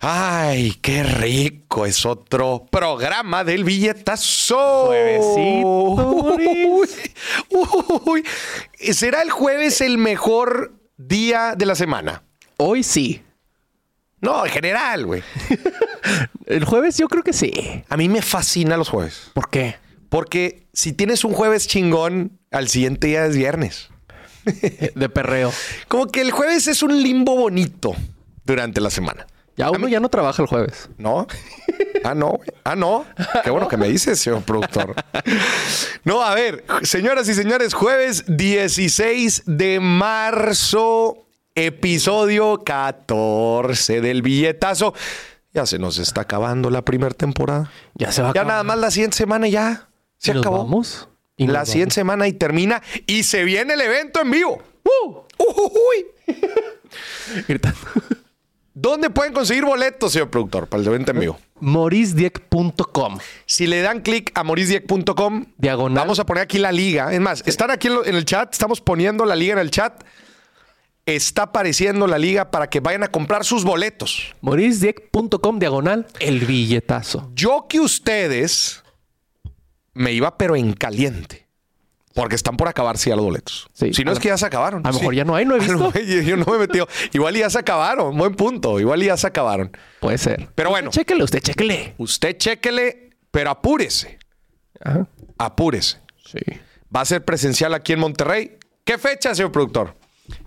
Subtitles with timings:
[0.00, 1.84] Ay, qué rico.
[1.84, 4.86] Es otro programa del billetazo.
[4.86, 6.36] Juevesito,
[7.50, 7.64] Uy,
[8.06, 8.24] uy.
[8.92, 12.22] ¿Será el jueves el mejor día de la semana?
[12.58, 13.22] Hoy sí.
[14.20, 15.22] No, en general, güey.
[16.46, 17.52] El jueves yo creo que sí.
[17.88, 19.30] A mí me fascina los jueves.
[19.32, 19.76] ¿Por qué?
[20.08, 23.90] Porque si tienes un jueves chingón, al siguiente día es viernes.
[24.94, 25.52] De perreo.
[25.86, 27.94] Como que el jueves es un limbo bonito
[28.44, 29.26] durante la semana.
[29.58, 30.88] Ya uno ya no trabaja el jueves.
[30.98, 31.26] ¿No?
[32.04, 32.38] Ah, no.
[32.64, 33.04] Ah, no.
[33.44, 34.94] Qué bueno que me dices, señor productor.
[36.04, 44.94] No, a ver, señoras y señores, jueves 16 de marzo, episodio 14 del billetazo.
[45.52, 47.70] Ya se nos está acabando la primera temporada.
[47.94, 50.58] Ya se va a Ya nada más la siguiente semana ya se ¿Y nos acabó.
[50.58, 51.08] vamos?
[51.36, 51.68] ¿Y nos La vamos?
[51.70, 54.62] siguiente semana y termina y se viene el evento en vivo.
[54.84, 55.16] ¡Uh!
[55.38, 56.06] ¡Uy!
[57.48, 57.78] Gritando.
[58.80, 61.38] ¿Dónde pueden conseguir boletos, señor productor, para el evento en vivo?
[61.58, 63.18] Morisdieck.com.
[63.44, 66.04] Si le dan clic a morisdieck.com, Diagonal.
[66.04, 67.12] vamos a poner aquí la liga.
[67.12, 70.04] Es más, están aquí en el chat, estamos poniendo la liga en el chat.
[71.06, 74.36] Está apareciendo la liga para que vayan a comprar sus boletos.
[74.42, 77.32] Morisdieck.com diagonal el billetazo.
[77.34, 78.84] Yo que ustedes
[79.92, 81.47] me iba, pero en caliente.
[82.18, 83.68] Porque están por acabarse ya los boletos.
[83.74, 83.94] Sí.
[83.94, 84.84] si no es que ya se acabaron.
[84.84, 85.92] a lo mejor ya no hay, no he visto.
[85.92, 86.88] Yo, yo no me he metido.
[87.12, 88.18] Igual ya se acabaron.
[88.18, 88.80] Buen punto.
[88.80, 89.70] Igual ya se acabaron.
[90.00, 90.48] Puede ser.
[90.56, 90.90] Pero bueno.
[90.90, 91.94] Chéquele usted, chéquele.
[91.96, 94.18] Usted chéquele, pero apúrese.
[94.80, 95.06] Ajá.
[95.38, 95.98] Apúrese.
[96.26, 96.40] Sí.
[96.94, 98.58] Va a ser presencial aquí en Monterrey.
[98.82, 99.94] ¿Qué fecha, señor productor?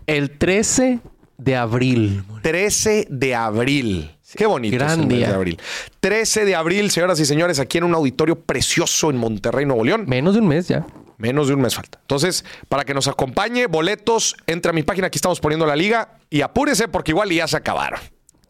[0.08, 1.00] El 13
[1.38, 2.26] de abril.
[2.42, 4.12] 13 de abril.
[4.36, 4.76] Qué bonito.
[4.76, 5.30] gran día.
[5.30, 5.60] de abril.
[6.02, 10.04] 13 de abril, señoras y señores, aquí en un auditorio precioso en Monterrey, Nuevo León.
[10.08, 10.86] Menos de un mes ya.
[11.22, 12.00] Menos de un mes falta.
[12.02, 16.18] Entonces, para que nos acompañe, boletos, entra a mi página, aquí estamos poniendo la liga
[16.32, 18.00] y apúrese porque igual ya se acabaron.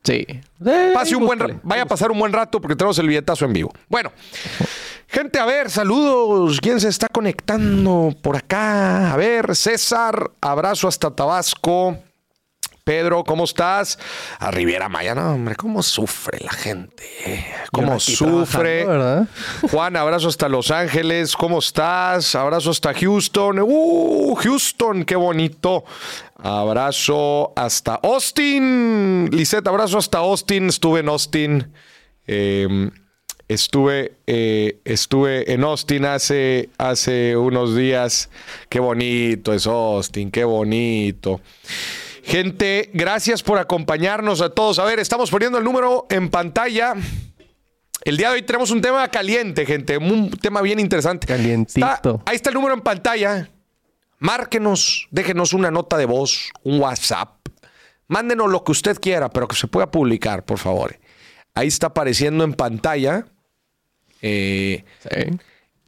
[0.03, 0.25] Sí.
[0.93, 3.73] Pase un buen vaya a pasar un buen rato porque tenemos el billetazo en vivo.
[3.89, 4.13] Bueno,
[5.07, 6.59] gente, a ver, saludos.
[6.61, 9.11] ¿Quién se está conectando por acá?
[9.11, 11.97] A ver, César, abrazo hasta Tabasco.
[12.83, 13.99] Pedro, ¿cómo estás?
[14.39, 17.45] A Riviera Maya, no, hombre, cómo sufre la gente.
[17.71, 18.85] ¿Cómo sufre?
[19.71, 21.35] Juan, abrazo hasta Los Ángeles.
[21.35, 22.33] ¿Cómo estás?
[22.35, 23.59] Abrazo hasta Houston.
[23.61, 24.35] ¡Uh!
[24.35, 25.83] Houston, qué bonito.
[26.37, 29.29] Abrazo hasta Austin.
[29.31, 30.67] Lisette, abrazo hasta Austin.
[30.69, 31.71] Estuve en Austin.
[32.25, 32.89] Eh,
[33.47, 38.29] estuve, eh, estuve en Austin hace, hace unos días.
[38.69, 41.41] Qué bonito es Austin, qué bonito.
[42.23, 44.79] Gente, gracias por acompañarnos a todos.
[44.79, 46.93] A ver, estamos poniendo el número en pantalla.
[48.03, 49.97] El día de hoy tenemos un tema caliente, gente.
[49.97, 51.27] Un tema bien interesante.
[51.27, 51.85] Calientito.
[51.87, 53.49] Está- ahí está el número en pantalla.
[54.19, 57.37] Márquenos, déjenos una nota de voz, un WhatsApp.
[58.07, 60.99] Mándenos lo que usted quiera, pero que se pueda publicar, por favor.
[61.55, 63.25] Ahí está apareciendo en pantalla.
[64.21, 65.39] Eh, Sí.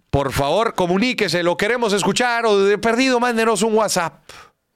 [0.09, 4.23] por favor, comuníquese, lo queremos escuchar o de perdido, mándenos un WhatsApp.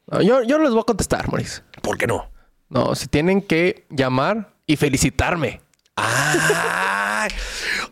[0.09, 1.62] No, yo, yo no les voy a contestar, Maurice.
[1.81, 2.29] ¿Por qué no?
[2.69, 5.62] No, si tienen que llamar y felicitarme.
[5.95, 7.29] ¡Ay!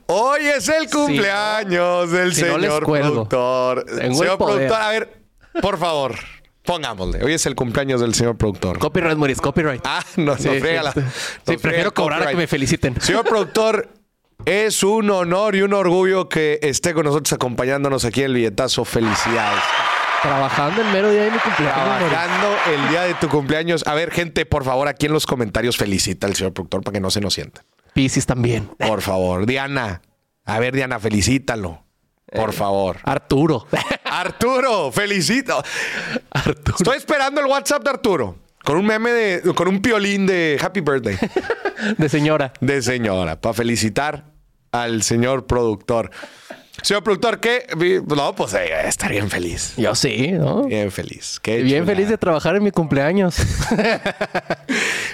[0.08, 3.84] Hoy es el cumpleaños del si señor productor.
[3.86, 5.22] Tengo señor productor, a ver,
[5.62, 6.16] por favor,
[6.64, 7.24] pongámosle.
[7.24, 8.78] Hoy es el cumpleaños del señor productor.
[8.80, 9.82] Copyright, Maurice, copyright.
[9.84, 10.92] Ah, no, no, Sí, frégala.
[10.94, 11.12] sí, No sí,
[11.46, 13.00] friega prefiero cobrar a que me feliciten.
[13.02, 13.90] Señor productor,
[14.46, 18.86] es un honor y un orgullo que esté con nosotros acompañándonos aquí en el billetazo.
[18.86, 19.64] Felicidades.
[20.26, 22.10] Trabajando el mero día de mi cumpleaños.
[22.10, 23.86] Trabajando el día de tu cumpleaños.
[23.86, 27.00] A ver, gente, por favor, aquí en los comentarios felicita al señor productor para que
[27.00, 27.64] no se nos sienta.
[27.94, 28.70] Piscis también.
[28.80, 30.02] Por favor, Diana.
[30.44, 31.84] A ver, Diana, felicítalo.
[32.34, 32.98] Por favor.
[33.04, 33.68] Arturo.
[34.04, 35.64] Arturo, felicito.
[36.32, 36.78] Arturo.
[36.80, 38.38] Estoy esperando el WhatsApp de Arturo.
[38.64, 39.54] Con un meme de.
[39.54, 41.18] con un piolín de Happy Birthday.
[41.98, 42.52] De señora.
[42.62, 43.40] de señora.
[43.40, 44.26] Para felicitar
[44.72, 46.10] al señor productor.
[46.82, 47.66] Señor productor, ¿qué?
[48.08, 49.74] No, pues eh, estar bien feliz.
[49.78, 50.64] Yo sí, ¿no?
[50.64, 51.40] Bien feliz.
[51.42, 53.38] Qué Bien feliz de trabajar en mi cumpleaños.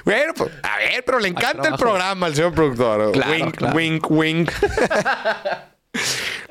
[0.04, 3.12] Bueno, pues, a ver, pero le encanta el programa al señor productor.
[3.12, 3.76] Claro, wink, claro.
[3.76, 4.52] wink, wink.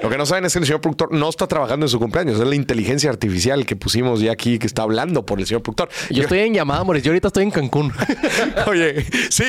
[0.03, 2.41] Lo que no saben es que el señor productor no está trabajando en su cumpleaños.
[2.41, 5.91] Es la inteligencia artificial que pusimos ya aquí que está hablando por el señor productor.
[6.11, 7.05] Yo estoy en llamada, Maurice.
[7.05, 7.93] Yo ahorita estoy en Cancún.
[8.67, 9.45] Oye, sí,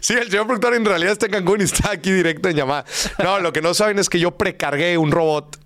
[0.00, 2.84] sí, el señor productor en realidad está en Cancún y está aquí directo en llamada.
[3.22, 5.58] No, lo que no saben es que yo precargué un robot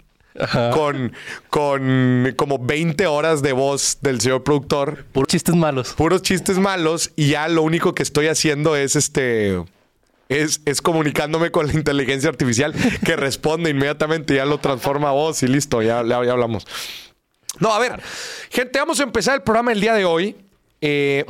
[0.74, 1.12] con,
[1.48, 5.94] con como 20 horas de voz del señor productor Puros chistes malos.
[5.94, 9.58] puros chistes malos y ya lo único que estoy haciendo es este
[10.28, 12.74] es, es comunicándome con la inteligencia artificial
[13.04, 16.66] que responde inmediatamente ya lo transforma a voz y listo ya, ya, ya hablamos
[17.58, 18.00] no a ver
[18.50, 20.36] gente vamos a empezar el programa el día de hoy
[20.82, 21.24] Eh,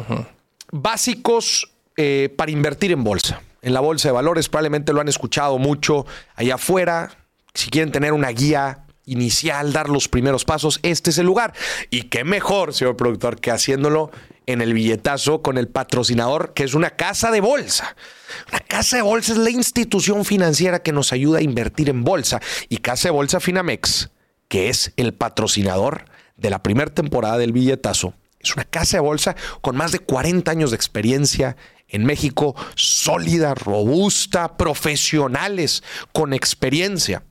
[0.72, 4.48] básicos eh, para invertir en bolsa en la bolsa de valores.
[4.48, 6.06] Probablemente lo han escuchado mucho
[6.36, 7.10] allá afuera.
[7.52, 11.54] Si quieren tener una guía inicial, dar los primeros pasos, este es el lugar.
[11.90, 14.10] Y qué mejor, señor productor, que haciéndolo
[14.46, 17.96] en el billetazo con el patrocinador, que es una casa de bolsa.
[18.48, 22.40] Una casa de bolsa es la institución financiera que nos ayuda a invertir en bolsa.
[22.68, 24.10] Y Casa de Bolsa Finamex,
[24.48, 26.04] que es el patrocinador
[26.36, 30.50] de la primera temporada del billetazo, es una casa de bolsa con más de 40
[30.50, 31.56] años de experiencia
[31.88, 35.82] en México, sólida, robusta, profesionales,
[36.12, 37.24] con experiencia.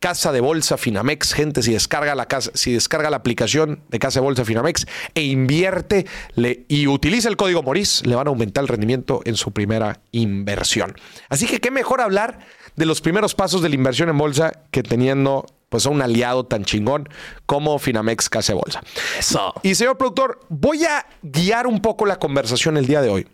[0.00, 4.20] Casa de Bolsa Finamex, gente, si descarga la casa, si descarga la aplicación de Casa
[4.20, 6.06] de Bolsa Finamex e invierte
[6.36, 10.00] le, y utiliza el código Moris, le van a aumentar el rendimiento en su primera
[10.12, 10.94] inversión.
[11.28, 12.38] Así que qué mejor hablar
[12.76, 16.46] de los primeros pasos de la inversión en bolsa que teniendo pues a un aliado
[16.46, 17.08] tan chingón
[17.44, 18.80] como Finamex Casa de Bolsa.
[19.18, 19.52] Eso.
[19.62, 23.26] Y señor productor, voy a guiar un poco la conversación el día de hoy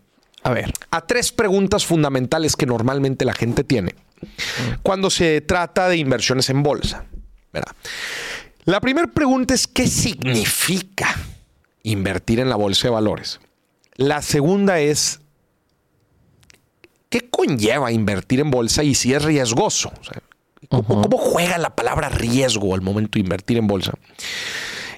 [0.42, 0.72] A ver.
[0.90, 3.94] a tres preguntas fundamentales que normalmente la gente tiene
[4.82, 7.04] cuando se trata de inversiones en bolsa.
[7.52, 7.72] ¿verdad?
[8.64, 11.14] La primera pregunta es ¿qué significa
[11.82, 13.40] invertir en la bolsa de valores?
[13.96, 15.20] La segunda es
[17.08, 19.92] ¿qué conlleva invertir en bolsa y si es riesgoso?
[20.00, 20.20] O sea,
[20.68, 23.92] ¿cómo, cómo juega la palabra riesgo al momento de invertir en bolsa?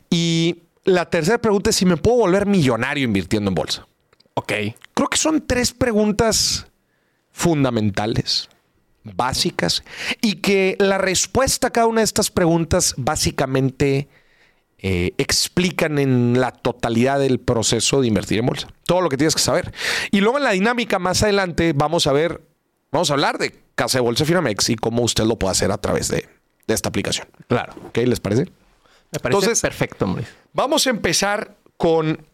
[0.09, 3.87] Y la tercera pregunta es si me puedo volver millonario invirtiendo en bolsa.
[4.35, 4.53] Ok.
[4.95, 6.67] Creo que son tres preguntas
[7.33, 8.49] fundamentales,
[9.15, 9.85] básicas,
[10.21, 14.09] y que la respuesta a cada una de estas preguntas básicamente
[14.79, 18.69] eh, explican en la totalidad del proceso de invertir en bolsa.
[18.85, 19.73] Todo lo que tienes que saber.
[20.11, 22.43] Y luego en la dinámica más adelante vamos a ver,
[22.93, 25.79] vamos a hablar de Casa de Bolsa Finamex y cómo usted lo puede hacer a
[25.79, 26.29] través de,
[26.67, 27.27] de esta aplicación.
[27.49, 27.75] Claro.
[27.89, 27.99] ¿Ok?
[27.99, 28.45] ¿Les parece?
[29.13, 30.35] Me parece Entonces- perfecto, Mauricio.
[30.53, 32.25] Vamos a empezar con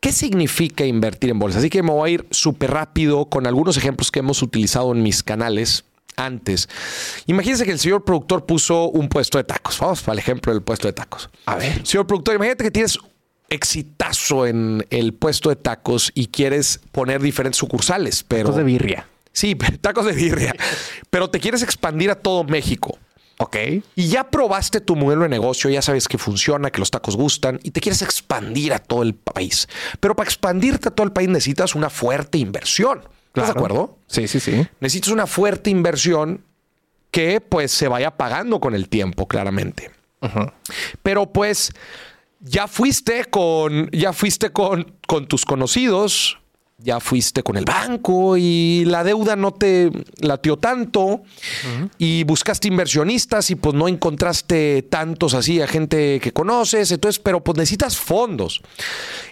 [0.00, 1.58] qué significa invertir en bolsa.
[1.58, 5.02] Así que me voy a ir súper rápido con algunos ejemplos que hemos utilizado en
[5.02, 5.84] mis canales
[6.16, 6.68] antes.
[7.26, 9.78] Imagínense que el señor productor puso un puesto de tacos.
[9.78, 11.30] Vamos para el ejemplo del puesto de tacos.
[11.46, 11.86] A ver.
[11.86, 12.98] Señor productor, imagínate que tienes
[13.48, 18.44] exitazo en el puesto de tacos y quieres poner diferentes sucursales, pero...
[18.44, 19.08] Tacos de birria.
[19.32, 20.54] Sí, tacos de birria.
[21.10, 22.98] pero te quieres expandir a todo México.
[23.38, 23.56] Ok.
[23.96, 27.58] Y ya probaste tu modelo de negocio, ya sabes que funciona, que los tacos gustan
[27.62, 29.68] y te quieres expandir a todo el país.
[30.00, 33.02] Pero para expandirte a todo el país necesitas una fuerte inversión.
[33.34, 33.58] ¿Estás de Claro.
[33.66, 33.98] acuerdo?
[34.06, 34.66] Sí, sí, sí.
[34.80, 36.44] Necesitas una fuerte inversión
[37.10, 39.90] que pues se vaya pagando con el tiempo, claramente.
[41.02, 41.72] Pero pues
[42.40, 46.38] ya fuiste con, ya fuiste con, con tus conocidos,
[46.78, 49.90] ya fuiste con el banco y la deuda no te
[50.20, 51.22] latió tanto
[51.98, 57.42] y buscaste inversionistas y pues no encontraste tantos así a gente que conoces, entonces, pero
[57.44, 58.62] pues necesitas fondos.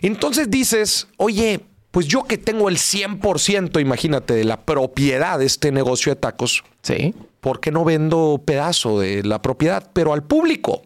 [0.02, 1.60] Entonces dices, oye,
[1.92, 6.64] pues yo que tengo el 100%, imagínate, de la propiedad de este negocio de tacos,
[6.82, 7.14] Sí.
[7.40, 10.82] ¿por qué no vendo pedazo de la propiedad, pero al público?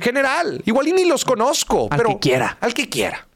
[0.00, 2.58] General, igual y ni los conozco, Al pero que quiera.
[2.60, 3.28] Al que quiera.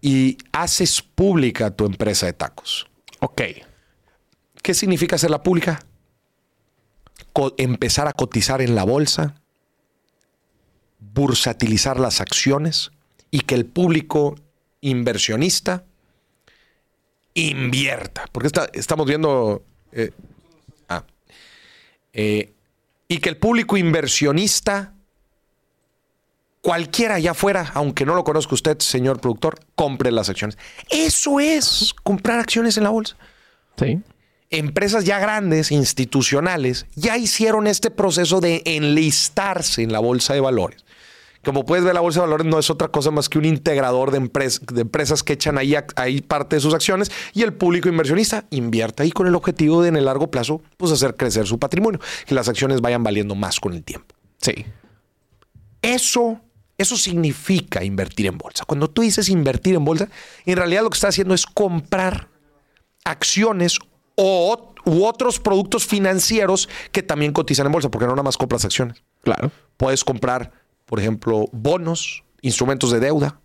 [0.00, 2.86] Y haces pública tu empresa de tacos.
[3.20, 3.42] Ok.
[4.62, 5.80] ¿Qué significa hacerla pública?
[7.32, 9.34] Co- empezar a cotizar en la bolsa,
[11.00, 12.90] bursatilizar las acciones
[13.30, 14.36] y que el público
[14.80, 15.84] inversionista
[17.34, 18.24] invierta.
[18.32, 19.62] Porque está- estamos viendo...
[19.92, 20.10] eh,
[20.88, 21.04] ah,
[22.12, 22.52] eh,
[23.08, 24.92] y que el público inversionista,
[26.60, 30.58] cualquiera allá afuera, aunque no lo conozca usted, señor productor, compre las acciones.
[30.90, 33.16] Eso es comprar acciones en la bolsa
[33.78, 34.00] Sí.
[34.50, 40.84] empresas ya grandes, institucionales, ya hicieron este proceso de enlistarse en la bolsa de valores.
[41.46, 44.10] Como puedes ver, la bolsa de valores no es otra cosa más que un integrador
[44.10, 44.18] de,
[44.72, 49.04] de empresas que echan ahí, ahí parte de sus acciones y el público inversionista invierte
[49.04, 52.34] ahí con el objetivo de en el largo plazo pues hacer crecer su patrimonio, que
[52.34, 54.12] las acciones vayan valiendo más con el tiempo.
[54.38, 54.66] Sí.
[55.82, 56.40] Eso,
[56.78, 58.64] eso significa invertir en bolsa.
[58.64, 60.08] Cuando tú dices invertir en bolsa,
[60.46, 62.28] en realidad lo que estás haciendo es comprar
[63.04, 63.78] acciones
[64.16, 68.64] o, u otros productos financieros que también cotizan en bolsa, porque no nada más compras
[68.64, 69.04] acciones.
[69.22, 69.52] Claro.
[69.76, 73.38] Puedes comprar, por ejemplo, bonos, instrumentos de deuda.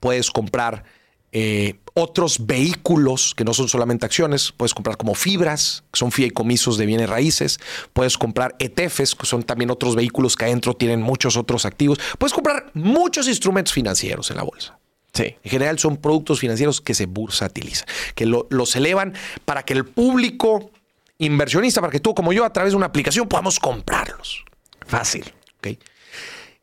[0.00, 0.84] Puedes comprar
[1.30, 4.52] eh, otros vehículos que no son solamente acciones.
[4.52, 7.58] Puedes comprar como fibras, que son fideicomisos de bienes raíces.
[7.92, 11.98] Puedes comprar ETFs, que son también otros vehículos que adentro tienen muchos otros activos.
[12.18, 14.78] Puedes comprar muchos instrumentos financieros en la bolsa.
[15.14, 15.36] Sí.
[15.44, 19.84] En general son productos financieros que se bursatilizan, que lo- los elevan para que el
[19.84, 20.70] público
[21.18, 24.44] inversionista, para que tú como yo a través de una aplicación podamos comprarlos.
[24.86, 25.32] Fácil.
[25.58, 25.78] ¿ok?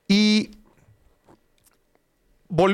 [0.10, 0.50] Y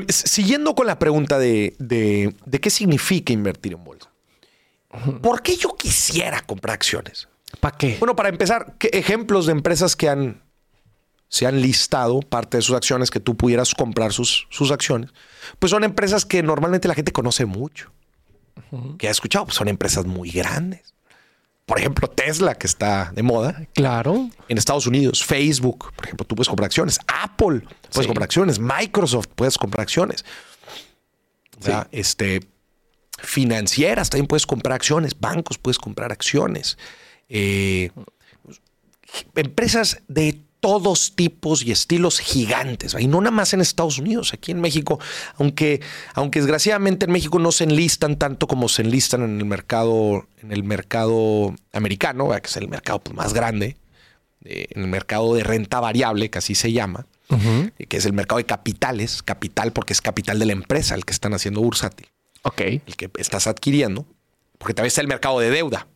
[0.10, 4.10] siguiendo con la pregunta de, de- de qué significa invertir en bolsa.
[5.22, 7.28] ¿Por qué yo quisiera comprar acciones?
[7.60, 7.98] ¿Para qué?
[8.00, 10.42] Bueno, para empezar, ¿qué ejemplos de empresas que han
[11.28, 15.12] se han listado parte de sus acciones que tú pudieras comprar sus, sus acciones?
[15.60, 17.92] Pues son empresas que normalmente la gente conoce mucho.
[18.98, 20.95] Que ha escuchado, pues son empresas muy grandes.
[21.66, 23.68] Por ejemplo, Tesla, que está de moda.
[23.74, 24.30] Claro.
[24.48, 27.00] En Estados Unidos, Facebook, por ejemplo, tú puedes comprar acciones.
[27.08, 28.06] Apple, puedes Sí.
[28.06, 28.60] comprar acciones.
[28.60, 30.24] Microsoft, puedes comprar acciones.
[31.60, 32.42] O sea, este,
[33.18, 35.20] financieras, también puedes comprar acciones.
[35.20, 36.78] Bancos, puedes comprar acciones.
[37.30, 37.90] Eh,
[39.36, 44.52] empresas de todos tipos y estilos gigantes, y no nada más en Estados Unidos, aquí
[44.52, 45.00] en México,
[45.38, 45.80] aunque,
[46.16, 50.52] aunque desgraciadamente en México no se enlistan tanto como se enlistan en el mercado, en
[50.52, 53.78] el mercado americano, que es el mercado pues, más grande,
[54.44, 58.14] eh, en el mercado de renta variable, que así se llama, eh, que es el
[58.14, 62.08] mercado de capitales, capital porque es capital de la empresa, el que están haciendo bursátil,
[62.42, 62.62] Ok.
[62.62, 64.08] el que estás adquiriendo,
[64.58, 65.88] porque también está el mercado de deuda,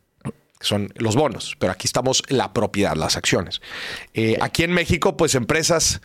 [0.60, 3.62] que son los bonos, pero aquí estamos la propiedad, las acciones.
[4.14, 6.02] Eh, Aquí en México, pues empresas,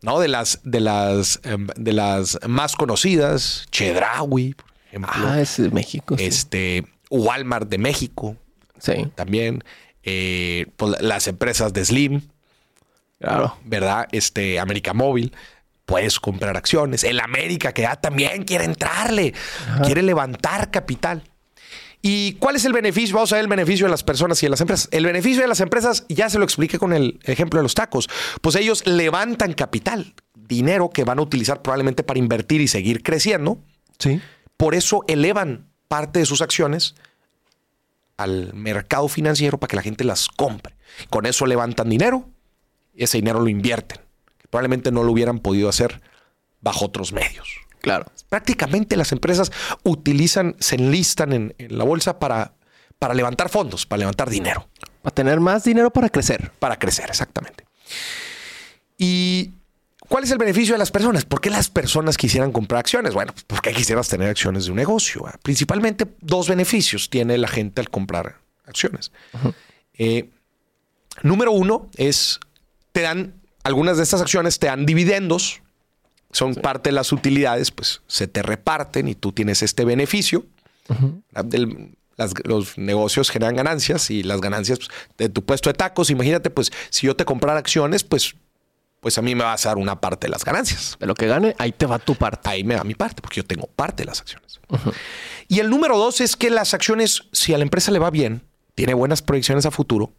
[0.00, 0.20] ¿no?
[0.20, 5.70] De las, de las, em, de las más conocidas, Chedraui, por ejemplo, Ah, es de
[5.70, 6.16] México.
[6.16, 6.24] sí.
[6.24, 8.36] este, Walmart de México,
[8.78, 9.64] Sí, también,
[10.02, 12.20] eh, pues, las empresas de Slim,
[13.18, 13.56] claro.
[13.64, 14.06] ¿verdad?
[14.12, 15.32] Este, América Móvil.
[15.86, 17.02] Puedes comprar acciones.
[17.04, 19.32] El América, que ya también quiere entrarle,
[19.84, 21.22] quiere levantar capital.
[22.08, 23.16] ¿Y cuál es el beneficio?
[23.16, 24.88] Vamos a ver el beneficio de las personas y de las empresas.
[24.92, 28.08] El beneficio de las empresas, ya se lo expliqué con el ejemplo de los tacos.
[28.40, 33.58] Pues ellos levantan capital, dinero que van a utilizar probablemente para invertir y seguir creciendo.
[33.98, 34.20] Sí.
[34.56, 36.94] Por eso elevan parte de sus acciones
[38.16, 40.76] al mercado financiero para que la gente las compre.
[41.10, 42.30] Con eso levantan dinero
[42.94, 43.98] y ese dinero lo invierten.
[44.48, 46.00] Probablemente no lo hubieran podido hacer
[46.60, 47.65] bajo otros medios.
[47.86, 48.06] Claro.
[48.28, 49.52] Prácticamente las empresas
[49.84, 52.54] utilizan, se enlistan en, en la bolsa para,
[52.98, 54.68] para levantar fondos, para levantar dinero,
[55.02, 56.50] Para tener más dinero para crecer.
[56.58, 57.64] para crecer, exactamente.
[58.98, 59.52] ¿Y
[60.08, 61.24] cuál es el beneficio de las personas?
[61.24, 63.14] ¿Por qué las personas quisieran comprar acciones?
[63.14, 65.22] Bueno, pues porque quisieras tener acciones de un negocio.
[65.22, 65.38] ¿verdad?
[65.44, 69.12] Principalmente dos beneficios tiene la gente al comprar acciones.
[69.94, 70.28] Eh,
[71.22, 72.40] número uno es,
[72.90, 75.62] te dan, algunas de estas acciones te dan dividendos,
[76.36, 80.44] son parte de las utilidades, pues se te reparten y tú tienes este beneficio.
[82.16, 86.48] Las- los negocios generan ganancias y las ganancias pues, de tu puesto de tacos, imagínate,
[86.48, 88.34] pues si yo te comprara acciones, pues,
[89.00, 90.96] pues a mí me vas a dar una parte de las ganancias.
[90.98, 92.48] De lo que gane, ahí te va tu parte.
[92.48, 94.60] Ahí me da mi parte, porque yo tengo parte de las acciones.
[95.48, 98.42] Y el número dos es que las acciones, si a la empresa le va bien,
[98.74, 100.12] tiene buenas proyecciones a futuro,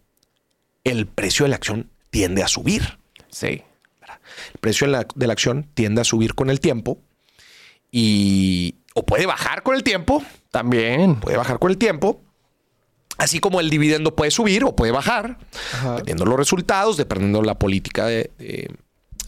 [0.84, 2.98] el precio de la acción tiende a subir.
[3.30, 3.64] Sí.
[4.54, 7.00] El precio de la, acción tiende a subir con el tiempo
[7.92, 11.20] y o puede bajar con el tiempo, También.
[11.20, 12.22] puede bajar con el tiempo,
[13.18, 15.38] así como el dividendo puede subir o puede bajar,
[15.74, 15.92] Ajá.
[15.92, 18.70] dependiendo de los resultados, dependiendo de la política de, de-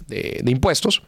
[0.07, 1.03] de- de impuestos.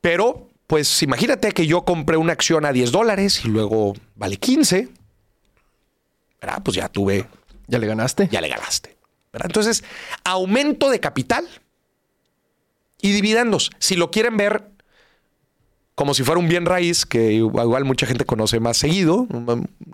[0.00, 4.88] Pero, pues imagínate que yo compré una acción a 10 dólares y luego vale 15.
[6.40, 6.62] ¿verdad?
[6.62, 7.26] Pues ya tuve,
[7.66, 8.28] ¿Ya le ganaste?
[8.30, 8.96] ya le ganaste.
[9.32, 9.46] ¿verdad?
[9.46, 9.82] Entonces,
[10.24, 11.46] aumento de capital
[13.00, 13.70] y dividendos.
[13.78, 14.70] Si lo quieren ver
[15.94, 19.26] como si fuera un bien raíz, que igual mucha gente conoce más seguido,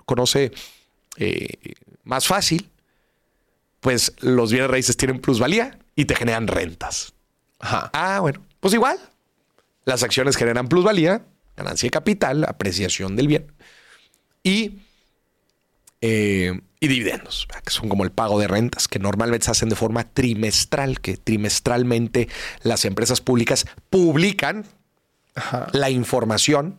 [0.04, 0.52] conoce
[1.16, 2.68] eh, más fácil,
[3.80, 7.14] pues los bienes raíces tienen plusvalía y te generan rentas.
[7.58, 7.90] Ajá.
[7.94, 8.98] Ah, bueno, pues igual.
[9.86, 11.24] Las acciones generan plusvalía,
[11.56, 13.46] ganancia de capital, apreciación del bien
[14.44, 14.82] y,
[16.06, 19.74] eh, y dividendos, que son como el pago de rentas, que normalmente se hacen de
[19.76, 22.28] forma trimestral, que trimestralmente
[22.62, 24.66] las empresas públicas publican
[25.34, 25.68] Ajá.
[25.72, 26.78] la información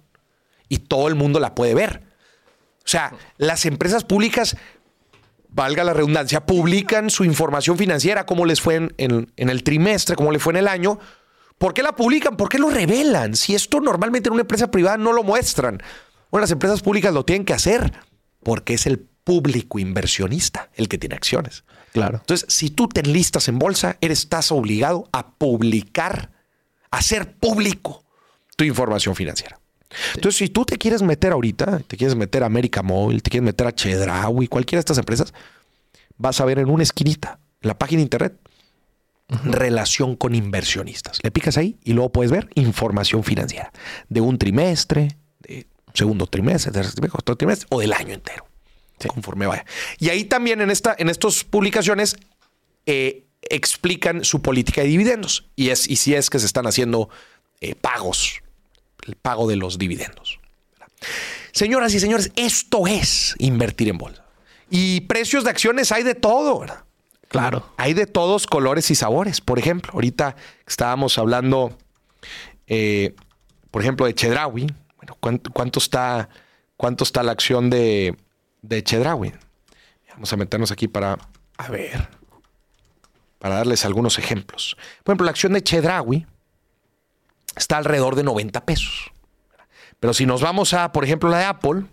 [0.70, 2.04] y todo el mundo la puede ver.
[2.80, 4.58] O sea, las empresas públicas,
[5.50, 10.16] valga la redundancia, publican su información financiera, cómo les fue en, en- en el trimestre,
[10.16, 11.00] cómo les fue en el año.
[11.58, 12.38] ¿Por qué la publican?
[12.38, 13.36] ¿Por qué lo revelan?
[13.36, 15.82] Si esto normalmente en una empresa privada no lo muestran.
[16.30, 17.92] Bueno, las empresas públicas lo tienen que hacer
[18.44, 21.66] porque es el público inversionista el que tiene acciones.
[21.92, 22.20] Claro.
[22.20, 26.32] Entonces, si tú te enlistas en bolsa, eres estás obligado a publicar,
[26.92, 28.06] a hacer público
[28.56, 29.60] tu información financiera.
[30.14, 33.46] Entonces, si tú te quieres meter ahorita, te quieres meter a América Móvil, te quieres
[33.46, 35.34] meter a Chedraui, cualquiera de estas empresas,
[36.18, 38.40] vas a ver en una esquinita, en la página de internet,
[39.44, 41.20] relación con inversionistas.
[41.24, 43.72] Le picas ahí y luego puedes ver información financiera
[44.10, 48.46] de un trimestre, de segundo trimestre, tercer trimestre, cuarto trimestre o del año entero,
[49.08, 49.66] conforme vaya.
[50.00, 52.16] Y ahí también en, esta, en estas publicaciones
[52.86, 57.10] eh, explican su política de dividendos y, es, y si es que se están haciendo
[57.62, 58.42] eh, pagos,
[59.06, 60.40] el pago de los dividendos.
[61.52, 64.26] Señoras y señores, esto es invertir en bolsa.
[64.70, 66.84] Y precios de acciones hay de todo, ¿verdad?
[67.28, 67.72] Claro.
[67.78, 69.42] Hay de todos colores y sabores.
[69.42, 70.36] Por ejemplo, ahorita
[70.68, 71.78] estábamos hablando,
[72.68, 73.16] eh,
[73.72, 74.68] por ejemplo, de Chedraui.
[74.98, 76.30] Bueno, ¿cuánto, cuánto está,
[76.78, 78.16] cuánto está la acción de,
[78.68, 79.34] de Chedraui?
[80.14, 81.18] Vamos a meternos aquí para,
[81.58, 82.08] a ver,
[83.40, 84.78] para darles algunos ejemplos.
[85.04, 86.26] Por ejemplo, la acción de Chedraui
[87.56, 89.12] está alrededor de 90 pesos.
[90.00, 91.84] Pero si nos vamos a, por ejemplo, la de Apple,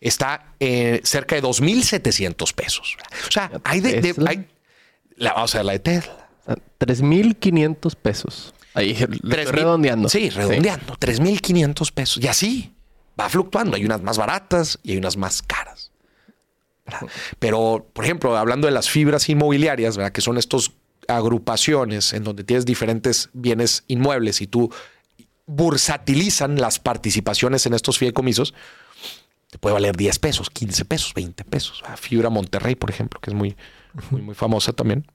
[0.00, 2.96] está eh, cerca de 2.700 pesos.
[3.28, 3.92] O sea, hay de...
[3.94, 4.30] de- Tesla.
[4.30, 4.46] hay-
[5.16, 6.28] la, ver la de Tesla.
[6.78, 8.54] 3.500 pesos.
[8.72, 10.08] Ahí, le Tres estoy mil- redondeando.
[10.08, 10.94] Sí, redondeando.
[10.96, 12.22] 3.500 pesos.
[12.24, 12.74] Y así
[13.20, 13.76] va fluctuando.
[13.76, 15.92] Hay unas más baratas y hay unas más caras.
[16.84, 17.08] ¿verdad?
[17.38, 20.12] Pero, por ejemplo, hablando de las fibras inmobiliarias, ¿verdad?
[20.12, 20.72] que son estas
[21.08, 24.72] agrupaciones en donde tienes diferentes bienes inmuebles y tú
[25.46, 28.54] bursatilizan las participaciones en estos fideicomisos,
[29.50, 31.82] te puede valer 10 pesos, 15 pesos, 20 pesos.
[31.82, 31.96] ¿verdad?
[31.96, 33.56] Fibra Monterrey, por ejemplo, que es muy,
[34.10, 35.06] muy, muy famosa también.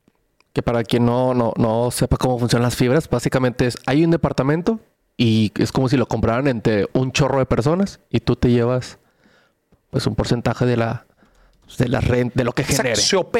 [0.51, 4.11] Que para quien no, no, no sepa cómo funcionan las fibras, básicamente es, hay un
[4.11, 4.79] departamento
[5.17, 8.99] y es como si lo compraran entre un chorro de personas y tú te llevas
[9.89, 11.05] pues un porcentaje de la
[11.77, 12.93] de la renta, de lo que genere.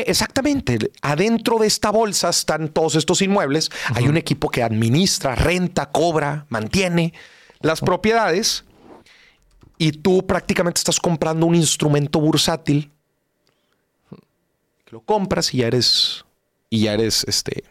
[0.08, 0.92] exactamente.
[1.02, 3.70] Adentro de esta bolsa están todos estos inmuebles.
[3.94, 7.14] Hay un equipo que administra, renta, cobra, mantiene
[7.62, 8.66] las propiedades.
[9.78, 12.92] Y tú prácticamente estás comprando un instrumento bursátil.
[14.86, 16.26] Que lo compras y ya eres.
[16.70, 17.64] Y ya eres este.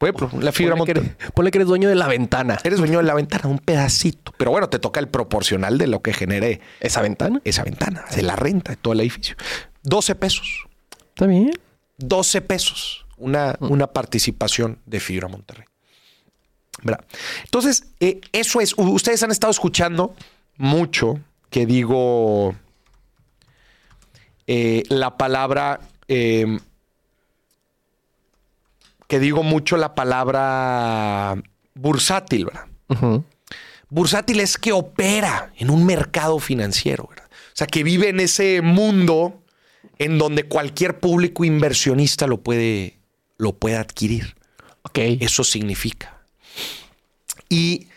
[0.00, 2.58] Ejemplo, la fibra Ponle que, eres, ponle que eres dueño de la ventana.
[2.64, 4.32] Eres dueño de la ventana, un pedacito.
[4.36, 7.40] Pero bueno, te toca el proporcional de lo que genere ¿Esa ventana?
[7.44, 9.36] esa ventana, de la renta de todo el edificio.
[9.82, 10.66] 12 pesos.
[11.08, 11.52] Está bien.
[11.98, 15.64] 12 pesos una, una participación de Fibra Monterrey.
[16.82, 17.04] ¿Verdad?
[17.44, 18.74] Entonces, eh, eso es.
[18.76, 20.14] Ustedes han estado escuchando
[20.58, 22.54] mucho que digo
[24.46, 25.80] eh, la palabra.
[26.08, 26.58] eh,
[29.06, 31.36] que digo mucho la palabra
[31.74, 33.22] bursátil, ¿verdad?
[33.88, 37.26] Bursátil es que opera en un mercado financiero, ¿verdad?
[37.30, 39.42] O sea, que vive en ese mundo
[39.98, 42.98] en donde cualquier público inversionista lo puede,
[43.38, 44.36] lo puede adquirir.
[44.82, 44.98] Ok.
[45.20, 46.22] Eso significa.
[47.48, 47.88] Y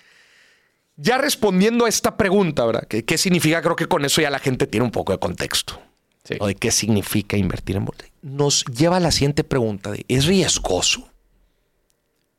[0.96, 2.88] ya respondiendo a esta pregunta, ¿verdad?
[2.88, 3.62] ¿Qué, qué significa?
[3.62, 5.82] Creo que con eso ya la gente tiene un poco de contexto.
[6.24, 6.36] Sí.
[6.40, 8.06] O de qué significa invertir en bolsa.
[8.22, 11.10] Nos lleva a la siguiente pregunta de, ¿es riesgoso?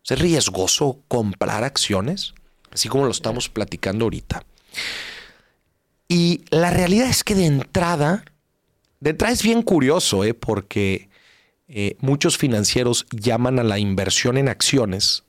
[0.08, 2.34] ¿Es riesgoso comprar acciones?
[2.70, 4.44] Así como lo estamos platicando ahorita.
[6.08, 8.24] Y la realidad es que de entrada,
[9.00, 10.34] de entrada es bien curioso, ¿eh?
[10.34, 11.08] porque
[11.68, 15.22] eh, muchos financieros llaman a la inversión en acciones,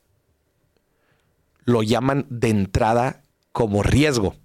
[1.65, 4.35] lo llaman de entrada como riesgo.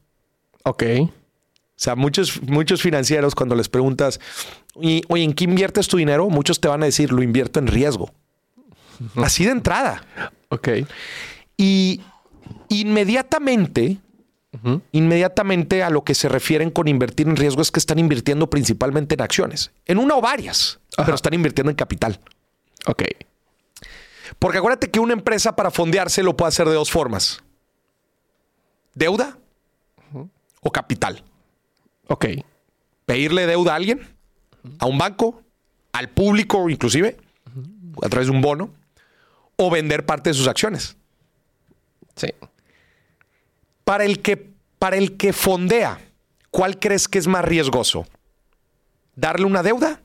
[0.64, 0.82] Ok.
[1.76, 4.18] O sea, muchos, muchos financieros cuando les preguntas,
[4.74, 6.30] oye, oye, ¿en qué inviertes tu dinero?
[6.30, 8.10] Muchos te van a decir, lo invierto en riesgo.
[9.16, 10.02] Así de entrada.
[10.48, 10.68] Ok.
[11.58, 12.00] Y
[12.70, 13.98] inmediatamente,
[14.92, 19.14] inmediatamente a lo que se refieren con invertir en riesgo es que están invirtiendo principalmente
[19.14, 22.20] en acciones, en una o varias, pero están invirtiendo en capital.
[22.86, 23.02] Ok.
[24.38, 27.42] Porque acuérdate que una empresa para fondearse lo puede hacer de dos formas.
[28.94, 29.36] Deuda
[30.62, 31.22] o capital.
[32.08, 32.26] Ok.
[33.04, 34.00] Pedirle deuda a alguien,
[34.78, 35.42] a un banco,
[35.92, 37.16] al público inclusive,
[38.02, 38.70] a través de un bono,
[39.56, 40.96] o vender parte de sus acciones.
[42.14, 42.28] Sí.
[43.84, 46.00] Para el que, para el que fondea,
[46.50, 48.06] ¿cuál crees que es más riesgoso?
[49.14, 50.00] ¿Darle una deuda?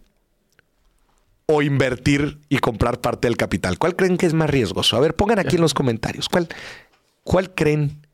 [1.47, 3.77] ¿O invertir y comprar parte del capital?
[3.77, 4.95] ¿Cuál creen que es más riesgoso?
[4.95, 6.29] A ver, pongan aquí en los comentarios.
[6.29, 6.47] ¿Cuál,
[7.23, 8.07] cuál creen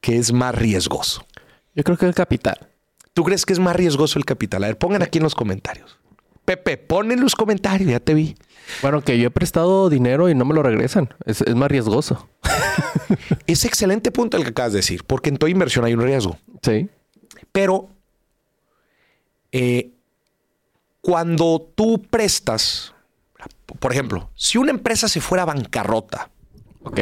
[0.00, 1.26] que es más riesgoso?
[1.74, 2.68] Yo creo que el capital.
[3.16, 4.62] ¿Tú crees que es más riesgoso el capital?
[4.62, 5.98] A ver, pongan aquí en los comentarios.
[6.44, 8.36] Pepe, pon en los comentarios, ya te vi.
[8.82, 11.08] Bueno, que yo he prestado dinero y no me lo regresan.
[11.24, 12.28] Es, es más riesgoso.
[13.46, 16.36] Es excelente punto el que acabas de decir, porque en toda inversión hay un riesgo.
[16.62, 16.90] Sí.
[17.52, 17.88] Pero
[19.50, 19.92] eh,
[21.00, 22.92] cuando tú prestas,
[23.78, 26.28] por ejemplo, si una empresa se fuera a bancarrota,
[26.82, 27.00] Ok.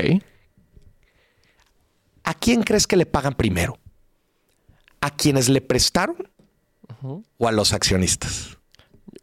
[2.23, 3.79] ¿a quién crees que le pagan primero?
[5.05, 6.17] ¿A quienes le prestaron
[7.03, 8.57] o a los accionistas?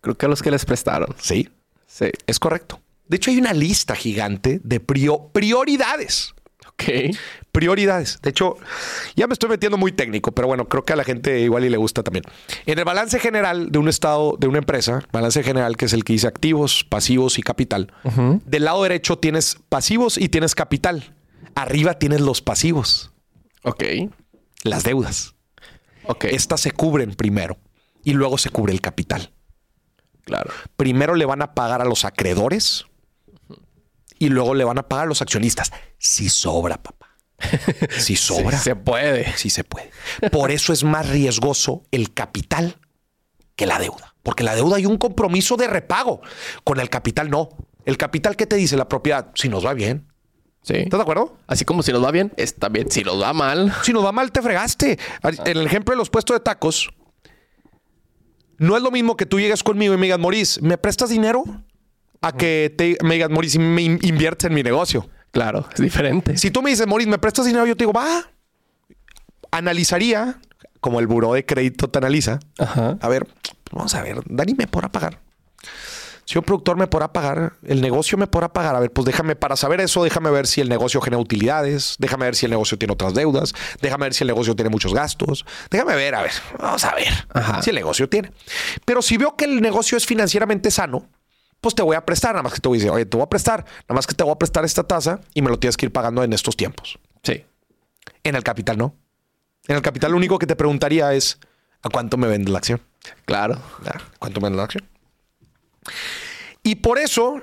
[0.02, 1.16] Creo que a los que les prestaron.
[1.20, 1.50] Sí,
[1.88, 2.06] Sí.
[2.28, 2.80] es correcto.
[3.08, 6.34] De hecho, hay una lista gigante de prio- prioridades.
[6.68, 6.84] Ok.
[7.52, 8.20] Prioridades.
[8.22, 8.58] De hecho,
[9.16, 11.70] ya me estoy metiendo muy técnico, pero bueno, creo que a la gente igual y
[11.70, 12.24] le gusta también.
[12.66, 16.04] En el balance general de un estado, de una empresa, balance general que es el
[16.04, 17.92] que dice activos, pasivos y capital.
[18.46, 21.14] Del lado derecho tienes pasivos y tienes capital.
[21.56, 23.12] Arriba tienes los pasivos.
[23.64, 23.84] Ok.
[24.64, 25.34] Las deudas.
[26.06, 26.26] Ok.
[26.26, 27.58] Estas se cubren primero
[28.04, 29.32] y luego se cubre el capital.
[30.24, 30.52] claro.
[30.78, 32.86] Primero le van a pagar a los acreedores
[34.20, 35.72] y luego le van a pagar a los accionistas.
[35.98, 37.08] Si sobra, papá.
[37.98, 38.58] Si sobra.
[38.58, 39.36] Sí, se puede.
[39.36, 39.92] Sí se puede.
[40.32, 42.78] Por eso es más riesgoso el capital
[43.56, 44.16] que la deuda.
[44.24, 46.22] Porque la deuda hay un compromiso de repago.
[46.64, 47.50] Con el capital no.
[47.86, 49.32] El capital, ¿qué te dice la propiedad?
[49.34, 50.11] Si nos va bien.
[50.64, 50.76] Sí.
[50.76, 51.38] ¿Estás de acuerdo?
[51.48, 52.90] Así como si nos va bien, está bien.
[52.92, 55.00] Si nos va mal, Si nos va mal, te fregaste.
[55.24, 56.90] En el ejemplo de los puestos de tacos,
[58.58, 61.44] no es lo mismo que tú llegues conmigo y me digas, Moris, ¿me prestas dinero?
[62.22, 65.10] A que te, me digas, Moris, me in- inviertes en mi negocio.
[65.32, 66.38] claro, es diferente.
[66.38, 67.66] Si tú me dices, Moris, ¿me prestas dinero?
[67.66, 68.30] Yo te digo, va.
[69.50, 70.40] Analizaría,
[70.80, 72.40] como el buró de crédito te analiza.
[72.60, 72.98] Ajá.
[73.02, 73.28] A ver,
[73.72, 75.20] vamos a ver, Dani me podrá pagar.
[76.26, 78.76] Si un productor me podrá pagar, el negocio me podrá pagar.
[78.76, 82.26] A ver, pues déjame, para saber eso, déjame ver si el negocio genera utilidades, déjame
[82.26, 85.46] ver si el negocio tiene otras deudas, déjame ver si el negocio tiene muchos gastos,
[85.70, 87.62] déjame ver, a ver, vamos a ver Ajá.
[87.62, 88.32] si el negocio tiene.
[88.86, 91.08] Pero si veo que el negocio es financieramente sano,
[91.60, 93.24] pues te voy a prestar, nada más que te voy a decir, oye, te voy
[93.24, 95.78] a prestar, nada más que te voy a prestar esta tasa y me lo tienes
[95.78, 96.98] que ir pagando en estos tiempos.
[97.24, 97.46] Sí.
[98.24, 98.96] En el capital no.
[99.68, 101.40] En el capital lo único que te preguntaría es,
[101.84, 102.82] ¿a cuánto me vende la acción?
[103.26, 103.62] Claro.
[104.18, 104.88] ¿Cuánto me da la acción?
[106.64, 107.42] Y por eso,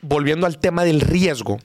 [0.00, 1.58] volviendo al tema del riesgo,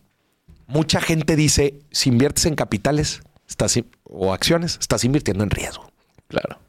[0.67, 5.91] mucha gente dice, si inviertes en capitales estás o acciones, estás invirtiendo en riesgo.
[6.27, 6.59] Claro.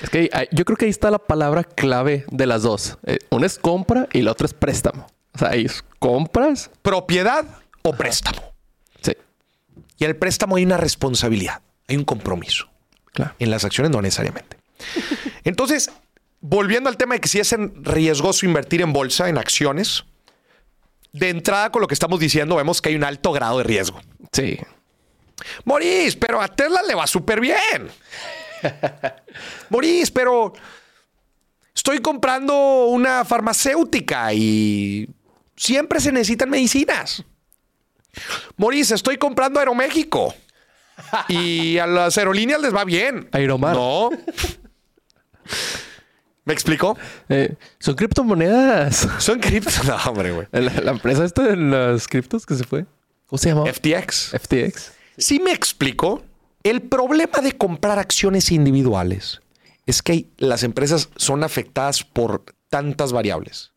[0.00, 2.98] Es que yo creo que ahí está la palabra clave de las dos.
[3.04, 5.06] Eh, una es compra y la otra es préstamo.
[5.34, 6.70] O sea, ahí es compras.
[6.82, 7.44] Propiedad
[7.82, 8.42] o préstamo.
[9.02, 9.12] Sí.
[9.98, 12.68] Y en el préstamo hay una responsabilidad, hay un compromiso.
[13.12, 13.34] Claro.
[13.38, 14.56] En las acciones no necesariamente.
[15.44, 15.90] Entonces,
[16.42, 20.04] volviendo al tema de que si es riesgoso invertir en bolsa, en acciones,
[21.12, 24.00] de entrada con lo que estamos diciendo vemos que hay un alto grado de riesgo.
[24.32, 24.58] Sí.
[25.64, 27.90] Morís, pero a Tesla le va súper bien.
[29.70, 30.52] Morís, pero
[31.74, 35.08] estoy comprando una farmacéutica y
[35.56, 37.24] siempre se necesitan medicinas.
[38.56, 40.34] Morís, estoy comprando Aeroméxico
[41.28, 43.28] y a las aerolíneas les va bien.
[43.32, 43.74] Aeromar.
[43.74, 44.10] No.
[46.44, 46.96] ¿Me explico?
[47.28, 49.08] Eh, son criptomonedas.
[49.18, 49.84] Son criptos.
[49.84, 50.48] No, hombre, güey.
[50.50, 52.84] La, la empresa esta de las criptos que se fue.
[53.26, 53.64] ¿Cómo se llama?
[53.72, 54.32] FTX.
[54.40, 54.92] FTX.
[55.18, 56.22] Si me explico,
[56.64, 59.40] el problema de comprar acciones individuales
[59.86, 63.72] es que las empresas son afectadas por tantas variables.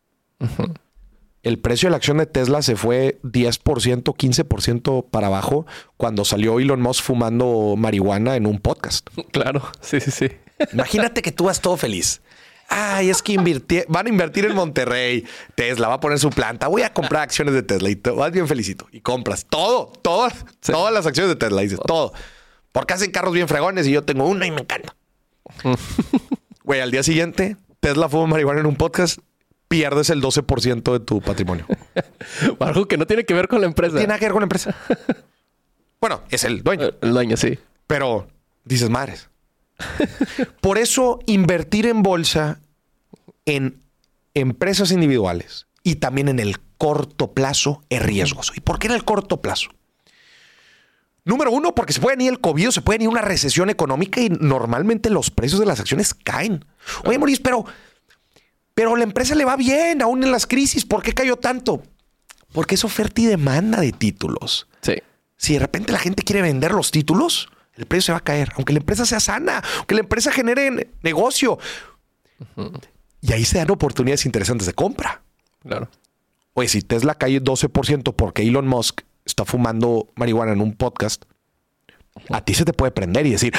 [1.44, 5.66] El precio de la acción de Tesla se fue 10%, 15% para abajo
[5.98, 9.08] cuando salió Elon Musk fumando marihuana en un podcast.
[9.32, 9.62] Claro.
[9.82, 10.30] Sí, sí, sí.
[10.74, 12.22] Imagínate que tú vas todo feliz.
[12.68, 15.26] Ay, es que invirti- van a invertir en Monterrey.
[15.56, 16.68] Tesla va a poner su planta.
[16.68, 18.88] Voy a comprar acciones de Tesla y te vas bien felicito.
[18.92, 20.30] Y compras todo, todo,
[20.62, 20.72] Sí.
[20.72, 21.62] todas las acciones de Tesla.
[21.62, 22.14] Dices todo.
[22.72, 24.96] Porque hacen carros bien fregones y yo tengo uno y me encanta.
[26.64, 29.20] Güey, al día siguiente, Tesla fuma marihuana en un podcast.
[29.68, 31.66] Pierdes el 12% de tu patrimonio.
[32.60, 33.94] Algo que no tiene que ver con la empresa.
[33.94, 34.76] Tiene nada que ver con la empresa.
[36.02, 36.90] Bueno, es el dueño.
[37.02, 37.58] El dueño, sí.
[37.88, 38.28] Pero
[38.64, 39.30] dices madres.
[40.62, 42.60] Por eso invertir en bolsa
[43.46, 43.82] en
[44.34, 48.54] empresas individuales y también en el corto plazo es riesgoso.
[48.56, 49.70] ¿Y por qué en el corto plazo?
[51.24, 54.30] Número uno, porque se puede ir el COVID, se puede ir una recesión económica y
[54.30, 56.66] normalmente los precios de las acciones caen.
[57.04, 57.66] Oye, Maurice, pero,
[58.74, 60.86] pero la empresa le va bien, aún en las crisis.
[60.86, 61.82] ¿Por qué cayó tanto?
[62.52, 64.68] Porque es oferta y demanda de títulos.
[64.82, 64.96] Sí.
[65.38, 68.52] Si de repente la gente quiere vender los títulos, el precio se va a caer.
[68.56, 71.58] Aunque la empresa sea sana, aunque la empresa genere ne- negocio.
[73.22, 75.22] Y ahí se dan oportunidades interesantes de compra.
[75.64, 75.90] Claro.
[76.54, 81.26] Oye, si Tesla cae 12% porque Elon Musk está fumando marihuana en un podcast,
[82.30, 83.54] a ti se te puede prender y decir,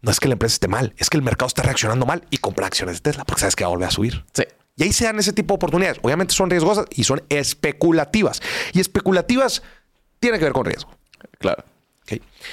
[0.00, 2.38] no es que la empresa esté mal, es que el mercado está reaccionando mal y
[2.38, 4.24] compra acciones de Tesla porque sabes que va a volver a subir.
[4.32, 4.44] Sí.
[4.76, 5.98] Y ahí se dan ese tipo de oportunidades.
[6.02, 8.40] Obviamente son riesgosas y son especulativas.
[8.72, 9.62] Y especulativas
[10.20, 10.90] tiene que ver con riesgo.
[11.40, 11.64] Claro.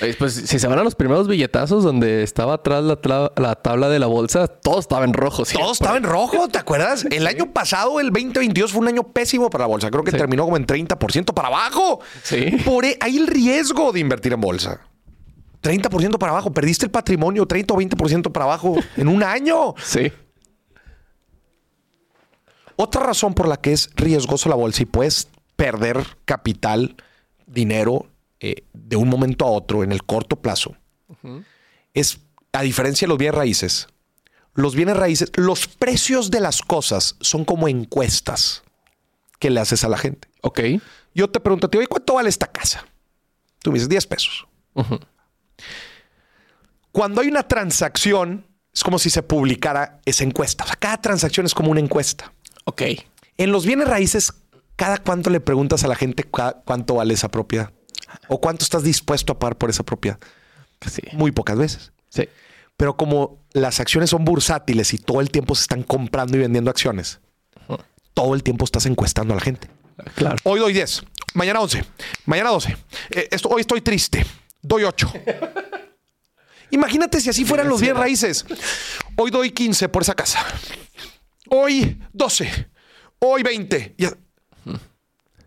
[0.01, 3.99] Oye, Pues si se van a los primeros billetazos donde estaba atrás la, tabla de
[3.99, 5.45] la bolsa, todo estaba en rojo.
[5.45, 5.63] siempre.
[5.63, 7.05] Todo estaba en rojo, ¿te acuerdas?
[7.09, 9.89] El año pasado, el 2022, fue un año pésimo para la bolsa.
[9.89, 10.17] Creo que Sí.
[10.17, 12.01] terminó como en 30% para abajo.
[12.23, 12.51] Sí.
[12.65, 14.81] Por e- hay el riesgo de invertir en bolsa.
[15.61, 16.51] 30% para abajo.
[16.51, 19.73] Perdiste el patrimonio 30 o 20% para abajo en un año.
[19.83, 20.11] Sí.
[22.75, 26.95] Otra razón por la que es riesgoso la bolsa y puedes perder capital,
[27.47, 28.07] dinero
[28.47, 30.77] eh, de un momento a otro en el corto plazo
[31.95, 32.19] es,
[32.53, 33.87] a diferencia de los bienes raíces,
[34.53, 38.61] los bienes raíces, los precios de las cosas son como encuestas
[39.39, 40.27] que le haces a la gente.
[40.41, 40.59] Ok.
[41.15, 42.85] Yo te pregunto a ti, oye, ¿cuánto vale esta casa?
[43.63, 44.47] Tú me dices 10 pesos.
[46.91, 50.65] Cuando hay una transacción, es como si se publicara esa encuesta.
[50.65, 52.31] O sea, cada transacción es como una encuesta.
[52.65, 52.83] Ok.
[53.37, 54.33] En los bienes raíces,
[54.75, 57.71] cada cuánto le preguntas a la gente cuánto vale esa propiedad
[58.27, 60.19] o cuánto estás dispuesto a pagar por esa propiedad.
[60.89, 61.01] Sí.
[61.13, 61.91] Muy pocas veces.
[62.09, 62.27] Sí.
[62.77, 66.69] Pero como las acciones son bursátiles y todo el tiempo se están comprando y vendiendo
[66.69, 67.19] acciones,
[68.13, 69.69] todo el tiempo estás encuestando a la gente.
[70.15, 70.37] Claro.
[70.43, 71.03] Hoy doy 10,
[71.35, 71.85] mañana 11,
[72.25, 72.77] mañana 12.
[73.11, 74.25] Eh, esto, hoy estoy triste,
[74.61, 75.11] doy 8.
[76.71, 78.45] Imagínate si así fueran los bienes raíces.
[79.15, 80.43] Hoy doy 15 por esa casa.
[81.49, 82.69] Hoy 12.
[83.19, 83.95] Hoy 20.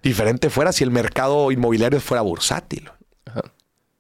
[0.03, 2.91] Diferente fuera si el mercado inmobiliario fuera bursátil.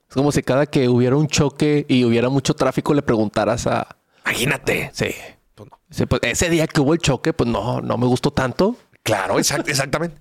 [0.08, 3.96] Es como si cada que hubiera un choque y hubiera mucho tráfico le preguntaras a...
[4.24, 4.90] Imagínate.
[4.94, 5.14] Sí.
[5.90, 8.76] Sí, pues, ese día que hubo el choque, pues no, no me gustó tanto.
[9.02, 10.20] Claro, exact- exactamente.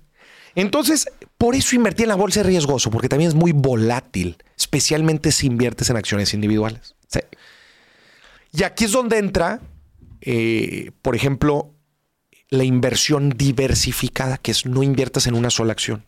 [0.54, 5.30] Entonces, por eso invertir en la bolsa es riesgoso, porque también es muy volátil, especialmente
[5.30, 6.96] si inviertes en acciones individuales.
[7.06, 7.20] Sí.
[8.52, 9.60] Y aquí es donde entra,
[10.20, 11.74] eh, por ejemplo,
[12.50, 16.04] la inversión diversificada, que es no inviertas en una sola acción.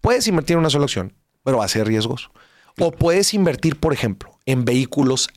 [0.00, 2.30] Puedes invertir en una sola acción, pero va a ser riesgoso.
[2.78, 5.28] O puedes invertir, por ejemplo, en vehículos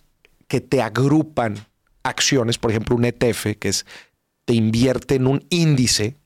[0.48, 1.66] que te agrupan
[2.04, 3.86] acciones, por ejemplo, un ETF, que es
[4.46, 6.18] te invierte en un índice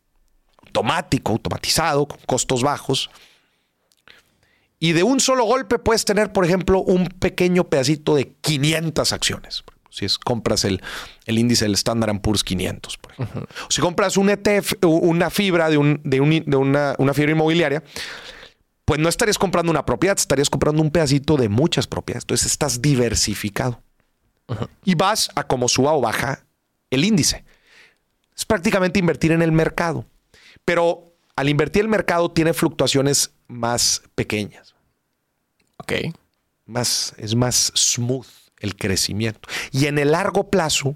[0.66, 3.10] automático, automatizado, con costos bajos.
[4.80, 9.64] Y de un solo golpe puedes tener, por ejemplo, un pequeño pedacito de 500 acciones.
[9.94, 10.82] Si es, compras el,
[11.26, 13.42] el índice del Standard Poor's 500, por ejemplo.
[13.44, 17.32] O si compras un ETF, una fibra de, un, de, un- de una, una fibra
[17.32, 17.84] inmobiliaria,
[18.86, 22.24] pues no estarías comprando una propiedad, estarías comprando un pedacito de muchas propiedades.
[22.24, 23.82] Entonces estás diversificado.
[24.84, 26.44] Y vas a como suba o baja
[26.90, 27.46] el índice.
[28.36, 30.06] Es prácticamente invertir en el mercado.
[30.66, 34.74] Pero al invertir el mercado tiene fluctuaciones más pequeñas.
[35.78, 35.94] Ok.
[36.66, 38.26] Más, es más smooth
[38.64, 39.48] el crecimiento.
[39.72, 40.96] Y en el largo plazo,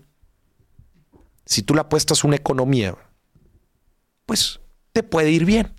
[1.46, 2.96] si tú le apuestas una economía,
[4.26, 4.60] pues
[4.94, 5.74] te puede ir bien.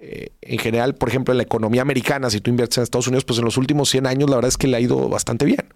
[0.00, 3.24] Eh, en general, por ejemplo, en la economía americana, si tú inviertes en Estados Unidos,
[3.24, 5.72] pues en los últimos 100 años la verdad es que le ha ido bastante bien.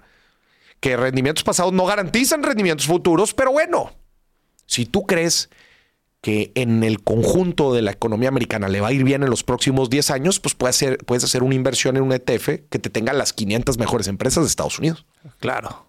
[0.80, 3.92] Que rendimientos pasados no garantizan rendimientos futuros, pero bueno,
[4.66, 5.48] si tú crees
[6.22, 9.42] que en el conjunto de la economía americana le va a ir bien en los
[9.42, 12.90] próximos 10 años, pues puedes hacer, puedes hacer una inversión en un ETF que te
[12.90, 15.04] tenga las 500 mejores empresas de Estados Unidos.
[15.40, 15.84] Claro.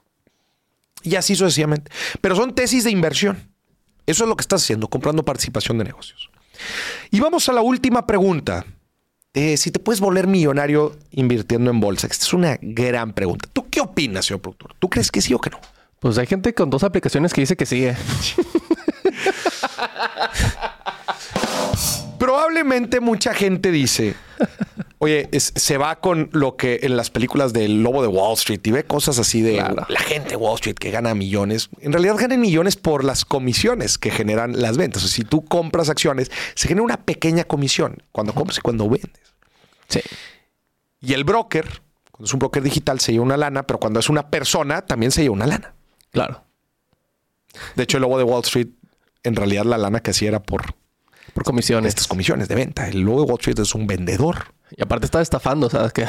[1.03, 1.91] Y así sucesivamente.
[2.19, 3.51] Pero son tesis de inversión.
[4.07, 6.31] Eso es lo que estás haciendo, comprando participación de negocios.
[7.11, 8.65] Y vamos a la última pregunta.
[9.35, 12.07] Eh, si te puedes volver millonario invirtiendo en bolsa.
[12.07, 13.49] Esta es una gran pregunta.
[13.53, 14.73] ¿Tú qué opinas, señor productor?
[14.79, 15.59] ¿Tú crees que sí o que no?
[15.99, 17.85] Pues hay gente con dos aplicaciones que dice que sí.
[17.85, 17.95] eh.
[22.19, 24.15] Probablemente mucha gente dice,
[24.99, 28.61] oye, es- se va con lo que en las películas del Lobo de Wall Street
[28.63, 29.85] y ve cosas así de Claro.
[29.89, 31.69] la gente de Wall Street que gana millones.
[31.81, 35.03] En realidad ganan millones por las comisiones que generan las ventas.
[35.03, 38.87] O sea, si tú compras acciones, se genera una pequeña comisión cuando compras y cuando
[38.89, 39.11] vendes.
[39.89, 39.99] Sí.
[41.01, 41.65] Y el broker,
[42.11, 45.11] cuando es un broker digital, se lleva una lana, pero cuando es una persona, también
[45.11, 45.73] se lleva una lana.
[46.11, 46.43] Claro.
[47.75, 48.67] De hecho, el Lobo de Wall Street,
[49.23, 50.75] en realidad la lana que hacía era por
[51.33, 51.89] Por comisiones.
[51.89, 52.87] estas comisiones de venta.
[52.87, 54.53] El Lobo de Wall Street es un vendedor.
[54.75, 55.93] Y aparte estaba estafando, ¿sabes?
[55.93, 56.05] Que,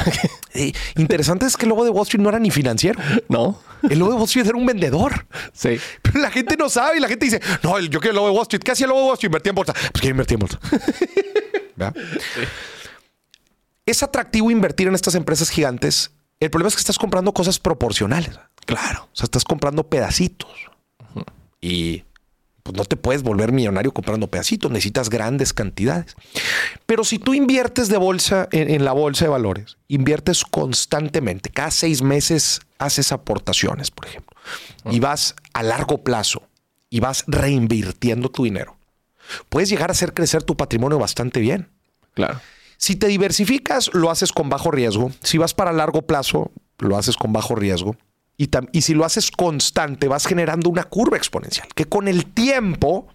[0.55, 2.99] Eh, interesante es que el lobo de Wall Street no era ni financiero.
[3.29, 3.61] no.
[3.89, 5.27] El lobo de Wall Street era un vendedor.
[5.53, 5.79] Sí.
[6.01, 8.33] Pero la gente no sabe y la gente dice, no, yo quiero el lobo de
[8.35, 8.63] Wall Street.
[8.63, 9.29] ¿Qué hacía el lobo de Wall Street?
[9.29, 9.73] Invertía en bolsa.
[9.75, 10.59] Pues quiero invertir en bolsa.
[11.77, 11.95] ¿Verdad?
[13.87, 16.13] Es atractivo invertir en estas empresas gigantes.
[16.41, 18.39] El problema es que estás comprando cosas proporcionales.
[18.65, 19.05] Claro.
[19.13, 20.51] O sea, estás comprando pedacitos.
[21.61, 22.05] Y
[22.65, 24.71] pues no te puedes volver millonario comprando pedacitos.
[24.71, 26.17] Necesitas grandes cantidades.
[26.87, 31.71] Pero si tú inviertes de bolsa en, en la bolsa de valores, inviertes constantemente, cada
[31.71, 34.37] seis meses haces aportaciones, por ejemplo,
[34.91, 36.43] y vas a largo plazo
[36.89, 38.77] y vas reinvirtiendo tu dinero,
[39.51, 41.69] puedes llegar a hacer crecer tu patrimonio bastante bien.
[42.15, 42.41] Claro.
[42.79, 45.13] Si te diversificas, lo haces con bajo riesgo.
[45.23, 47.97] Si vas para largo plazo, lo haces con bajo riesgo.
[48.37, 53.07] Y, si lo haces constante, vas generando una curva exponencial, que con el tiempo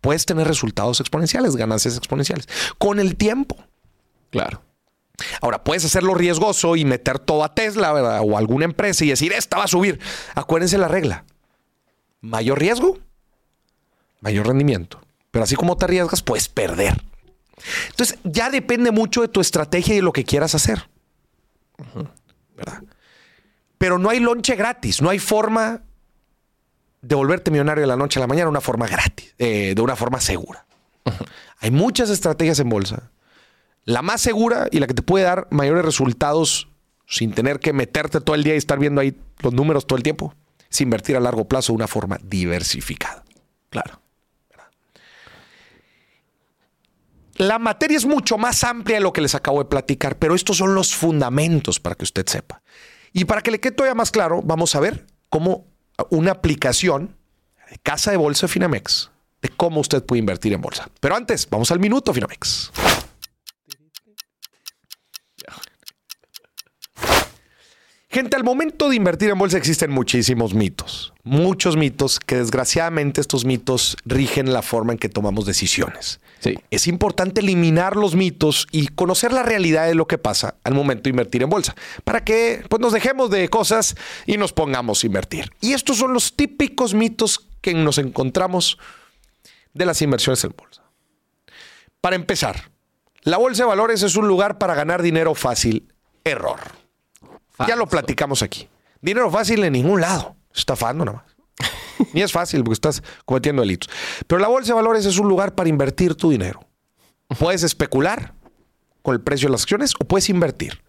[0.00, 2.48] puedes tener resultados exponenciales, ganancias exponenciales.
[2.78, 3.56] Con el tiempo.
[4.30, 4.62] Claro.
[5.40, 8.20] Ahora, puedes hacerlo riesgoso y meter todo a Tesla ¿verdad?
[8.22, 9.98] o a alguna empresa y decir, esta va a subir.
[10.36, 11.24] Acuérdense la regla.
[12.20, 12.98] Mayor riesgo,
[14.20, 15.00] mayor rendimiento.
[15.32, 17.02] Pero así como te arriesgas, puedes perder.
[17.90, 20.88] Entonces, ya depende mucho de tu estrategia y de lo que quieras hacer.
[22.56, 22.82] ¿Verdad?
[23.78, 25.82] Pero no hay lonche gratis, no hay forma
[27.00, 29.80] de volverte millonario de la noche a la mañana de una forma gratis, eh, de
[29.80, 30.66] una forma segura.
[31.60, 33.10] Hay muchas estrategias en bolsa
[33.86, 36.68] La más segura y la que te puede dar mayores resultados
[37.06, 40.02] sin tener que meterte todo el día y estar viendo ahí los números todo el
[40.02, 40.34] tiempo
[40.70, 43.24] es invertir a largo plazo de una forma diversificada.
[43.70, 44.02] Claro.
[47.36, 50.56] La materia es mucho más amplia de lo que les acabo de platicar, pero estos
[50.56, 52.62] son los fundamentos para que usted sepa.
[53.12, 55.66] Y para que le quede todavía más claro, vamos a ver cómo
[56.10, 57.16] una aplicación
[57.70, 59.10] de casa de bolsa Finamex,
[59.42, 60.88] de cómo usted puede invertir en bolsa.
[61.00, 62.70] Pero antes, vamos al minuto Finamex.
[68.10, 71.12] Gente, al momento de invertir en bolsa existen muchísimos mitos.
[71.24, 76.18] Muchos mitos que desgraciadamente estos mitos rigen la forma en que tomamos decisiones.
[76.38, 76.54] Sí.
[76.70, 81.02] Es importante eliminar los mitos y conocer la realidad de lo que pasa al momento
[81.02, 83.94] de invertir en bolsa, para que pues, nos dejemos de cosas
[84.24, 85.52] y nos pongamos a invertir.
[85.60, 88.78] Y estos son los típicos mitos que nos encontramos
[89.74, 90.82] de las inversiones en bolsa.
[92.00, 92.70] Para empezar,
[93.24, 95.92] la bolsa de valores es un lugar para ganar dinero fácil.
[96.24, 96.77] Error.
[97.66, 98.68] Ya lo platicamos aquí.
[99.00, 100.36] Dinero fácil en ningún lado.
[100.54, 101.70] Estafando nada más.
[102.12, 103.90] Ni es fácil porque estás cometiendo delitos.
[104.26, 106.60] Pero la bolsa de valores es un lugar para invertir tu dinero.
[107.38, 108.34] Puedes especular
[109.02, 110.82] con el precio de las acciones o puedes invertir.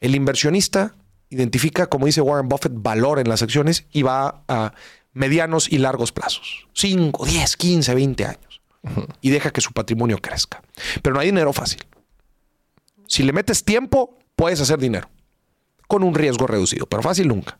[0.00, 0.94] El inversionista
[1.28, 4.72] identifica, como dice Warren Buffett, valor en las acciones y va a
[5.12, 6.68] medianos y largos plazos.
[6.74, 8.60] 5, 10, 15, 20 años.
[9.20, 10.62] Y deja que su patrimonio crezca.
[11.02, 11.84] Pero no hay dinero fácil.
[13.06, 15.08] Si le metes tiempo, puedes hacer dinero
[15.90, 17.58] con un riesgo reducido, pero fácil nunca.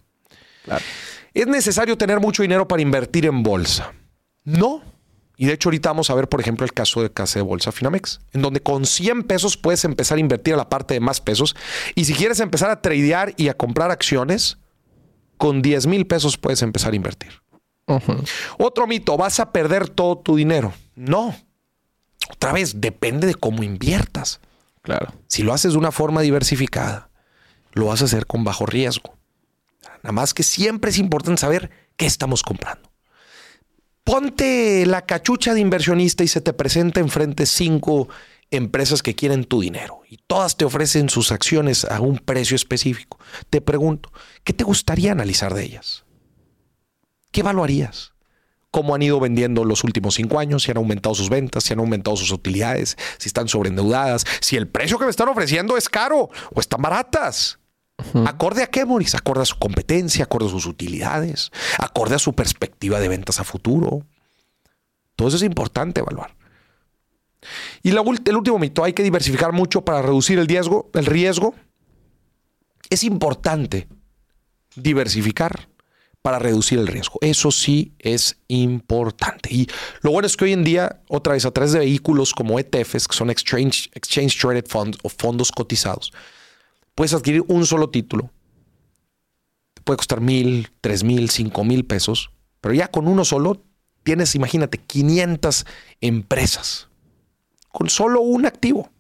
[0.65, 0.83] Claro.
[1.35, 3.93] ¿Es necesario tener mucho dinero para invertir en bolsa?
[4.45, 4.83] No.
[5.37, 7.73] Y de hecho ahorita vamos a ver, por ejemplo, el caso de casa de bolsa
[7.73, 11.21] Finamex, en donde con 100 pesos puedes empezar a invertir a la parte de más
[11.21, 11.57] pesos.
[11.95, 14.59] Y si quieres empezar a tradear y a comprar acciones,
[15.39, 17.33] con 10 mil pesos puedes empezar a invertir.
[18.59, 20.73] Otro mito, vas a perder todo tu dinero.
[20.95, 21.35] No.
[22.31, 24.41] Otra vez, depende de cómo inviertas.
[24.83, 25.13] Claro.
[25.27, 27.10] Si lo haces de una forma diversificada,
[27.73, 29.17] lo vas a hacer con bajo riesgo.
[30.03, 32.91] Nada más que siempre es importante saber qué estamos comprando.
[34.05, 38.09] Ponte la cachucha de inversionista y se te presenta enfrente cinco
[38.51, 43.19] empresas que quieren tu dinero y todas te ofrecen sus acciones a un precio específico.
[43.49, 44.11] Te pregunto,
[44.43, 46.05] ¿qué te gustaría analizar de ellas?
[47.31, 48.13] ¿Qué evaluarías?
[48.73, 50.65] ¿Cómo han ido vendiendo los últimos cinco años?
[50.65, 51.65] ¿Si han aumentado sus ventas?
[51.65, 52.97] ¿Si han aumentado sus utilidades?
[53.19, 54.25] ¿Si están sobreendeudadas?
[54.41, 57.60] ¿Si el precio que me están ofreciendo es caro o están baratas?
[58.27, 59.15] ¿Acorde a qué, Moris?
[59.15, 60.25] ¿Acorde a su competencia?
[60.25, 61.51] ¿Acorde a sus utilidades?
[61.79, 64.07] ¿Acorde a su perspectiva de ventas a futuro?
[65.17, 66.35] Todo eso es importante evaluar.
[67.83, 70.91] Y el último mito, hay que diversificar mucho para reducir el riesgo.
[70.95, 71.55] El riesgo
[72.91, 73.89] es importante
[74.77, 75.69] diversificar
[76.23, 77.19] para reducir el riesgo.
[77.23, 79.49] Eso sí es importante.
[79.53, 79.69] Y
[80.03, 83.09] lo bueno es que hoy en día, otra vez a través de vehículos como ETFs,
[83.09, 86.13] que son Exchange, exchange Traded Funds o fondos cotizados,
[87.01, 88.31] puedes adquirir un solo título.
[89.73, 93.65] Te puede costar mil, tres mil, cinco mil pesos, pero ya con uno solo
[94.03, 95.65] tienes, imagínate, 500
[96.03, 96.91] empresas
[97.71, 98.91] con solo un activo.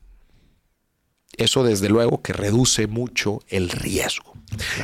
[1.37, 4.33] Eso desde luego que reduce mucho el riesgo.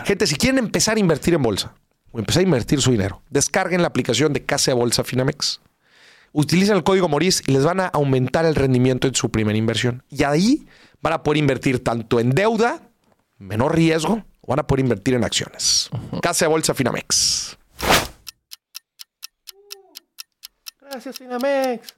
[0.05, 1.73] Gente, si quieren empezar a invertir en bolsa
[2.13, 5.63] o empezar a invertir su dinero, descarguen la aplicación de Casa de Bolsa Finamex.
[6.33, 10.03] Utilicen el código Moris y les van a aumentar el rendimiento en su primera inversión.
[10.11, 10.67] Y ahí
[11.01, 12.86] van a poder invertir tanto en deuda,
[13.39, 15.91] menor riesgo, van a poder invertir en acciones.
[16.23, 17.57] Casa de Bolsa Finamex.
[20.81, 21.95] Gracias, Finamex.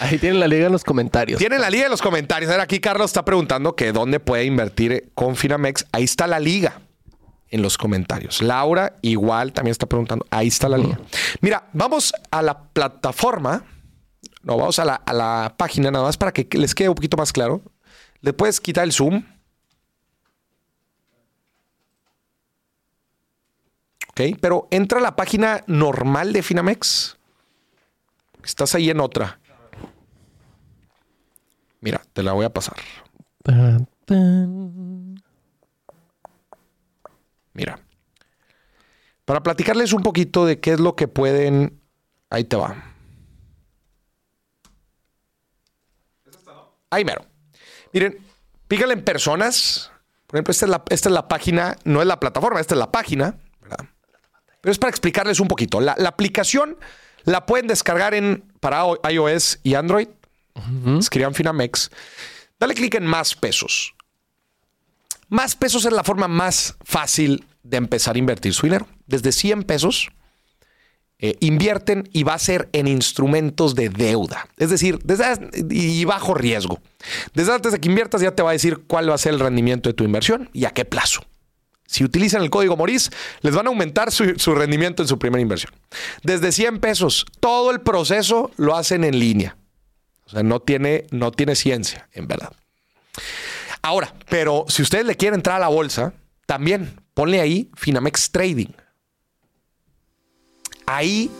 [0.00, 1.38] Ahí tienen la liga en los comentarios.
[1.38, 2.50] Tienen la liga en los comentarios.
[2.50, 5.86] A ver, aquí Carlos está preguntando que dónde puede invertir con Finamex.
[5.92, 6.80] Ahí está la liga
[7.48, 8.42] en los comentarios.
[8.42, 10.26] Laura igual también está preguntando.
[10.30, 10.98] Ahí está la liga.
[11.40, 13.64] Mira, vamos a la plataforma.
[14.42, 17.16] No, vamos a la, a la página nada más para que les quede un poquito
[17.16, 17.62] más claro.
[18.20, 19.24] Le puedes quitar el zoom.
[24.16, 27.16] Ok, pero entra a la página normal de Finamex.
[28.44, 29.40] Estás ahí en otra.
[31.80, 32.76] Mira, te la voy a pasar.
[37.54, 37.80] Mira.
[39.24, 41.80] Para platicarles un poquito de qué es lo que pueden.
[42.30, 42.92] Ahí te va.
[46.90, 47.26] Ahí mero.
[47.92, 48.16] Miren,
[48.68, 49.90] pícale en personas.
[50.28, 52.78] Por ejemplo, esta es, la, esta es la página, no es la plataforma, esta es
[52.78, 53.40] la página.
[53.60, 53.88] ¿verdad?
[54.64, 55.78] Pero es para explicarles un poquito.
[55.78, 56.78] La, la aplicación
[57.24, 60.08] la pueden descargar en para iOS y Android.
[60.98, 61.90] Escriban Finamex.
[62.58, 63.94] Dale clic en más pesos.
[65.28, 68.88] Más pesos es la forma más fácil de empezar a invertir su dinero.
[69.06, 70.08] Desde 100 pesos
[71.18, 74.48] eh, invierten y va a ser en instrumentos de deuda.
[74.56, 75.24] Es decir, desde,
[75.68, 76.80] y bajo riesgo.
[77.34, 79.40] Desde antes de que inviertas ya te va a decir cuál va a ser el
[79.40, 81.22] rendimiento de tu inversión y a qué plazo.
[81.86, 83.10] Si utilizan el código Moris,
[83.42, 85.72] les van a aumentar su, rendimiento en su primera inversión.
[86.22, 89.56] Desde 100 pesos, todo el proceso lo hacen en línea.
[90.26, 92.52] O sea, no tiene, no tiene ciencia, en verdad.
[93.82, 96.14] Ahora, pero si ustedes le quieren entrar a la bolsa,
[96.46, 98.72] también ponle ahí Finamex Trading.
[100.86, 101.30] Ahí,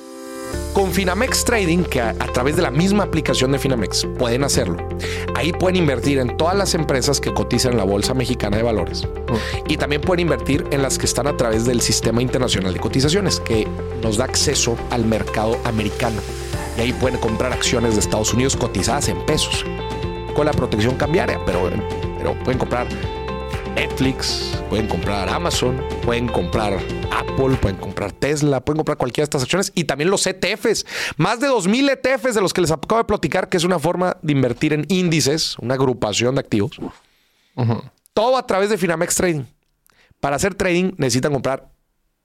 [0.74, 4.76] con Finamex Trading, que a, a, través de la misma aplicación de Finamex pueden hacerlo,
[5.36, 9.06] ahí pueden invertir en todas las empresas que cotizan en la Bolsa Mexicana de Valores.
[9.68, 13.38] Y también pueden invertir en las que están a través del Sistema Internacional de Cotizaciones,
[13.38, 13.68] que
[14.02, 16.20] nos da acceso al mercado americano.
[16.76, 19.64] Y ahí pueden comprar acciones de Estados Unidos cotizadas en pesos,
[20.34, 21.70] con la protección cambiaria, pero,
[22.18, 22.88] pero pueden comprar
[23.74, 26.78] Netflix, pueden comprar Amazon, pueden comprar
[27.10, 30.86] Apple, pueden comprar Tesla, pueden comprar cualquiera de estas acciones y también los ETFs.
[31.16, 34.16] Más de 2.000 ETFs de los que les acabo de platicar, que es una forma
[34.22, 36.78] de invertir en índices, una agrupación de activos.
[36.78, 36.92] Uh
[37.62, 37.90] -huh.
[38.12, 39.44] Todo a través de Finamex Trading.
[40.20, 41.70] Para hacer trading necesitan comprar,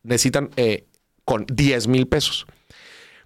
[0.04, 0.88] necesitan eh,
[1.26, 2.46] con 10 mil pesos.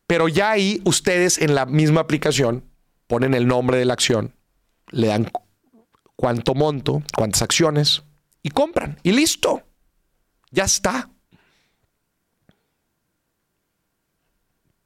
[0.08, 2.64] Pero ya ahí ustedes en la misma aplicación
[3.08, 4.34] ponen el nombre de la acción,
[4.92, 5.30] le dan
[6.16, 8.04] cuánto monto, cuántas acciones
[8.44, 9.00] y compran.
[9.02, 9.64] Y listo.
[10.52, 11.10] Ya está.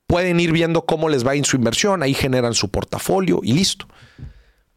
[0.05, 3.87] Pueden ir viendo cómo les va en su inversión, ahí generan su portafolio y listo.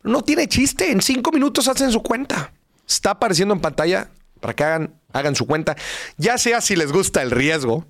[0.03, 2.53] No tiene chiste, en cinco minutos hacen su cuenta.
[2.89, 4.11] Está apareciendo en pantalla
[4.41, 5.77] para que hagan, hagan su cuenta,
[6.17, 7.87] ya sea si les gusta el riesgo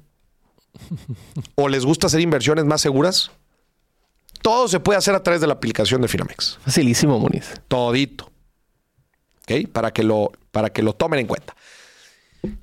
[1.55, 3.31] o les gusta hacer inversiones más seguras.
[4.43, 6.59] Todo se puede hacer a través de la aplicación de Finamex.
[6.63, 7.61] Facilísimo, Muniz.
[7.69, 8.30] Todito.
[9.73, 11.55] Para que lo, para que lo tomen en cuenta.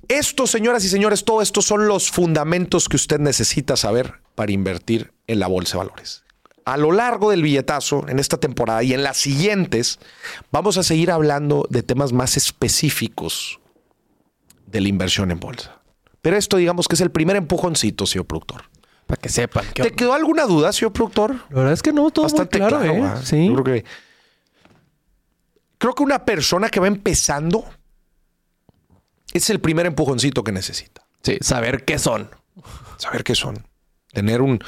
[0.07, 5.11] Esto, señoras y señores, todo esto son los fundamentos que usted necesita saber para invertir
[5.27, 6.23] en la bolsa de valores.
[6.65, 9.99] A lo largo del billetazo, en esta temporada y en las siguientes,
[10.51, 13.59] vamos a seguir hablando de temas más específicos
[14.65, 15.81] de la inversión en bolsa.
[16.21, 18.63] Pero esto, digamos que es el primer empujoncito, señor productor.
[19.05, 19.65] Para que sepan.
[19.73, 21.35] ¿Te quedó alguna duda, señor productor?
[21.49, 23.21] La verdad es que no, todo Bastante muy claro, claro ¿eh?
[23.23, 23.47] Sí.
[23.47, 23.85] Yo creo que
[25.77, 27.65] creo que una persona que va empezando
[29.33, 31.07] es el primer empujoncito que necesita.
[31.21, 32.29] Sí, saber qué son.
[32.97, 33.65] Saber qué son.
[34.11, 34.59] Tener un.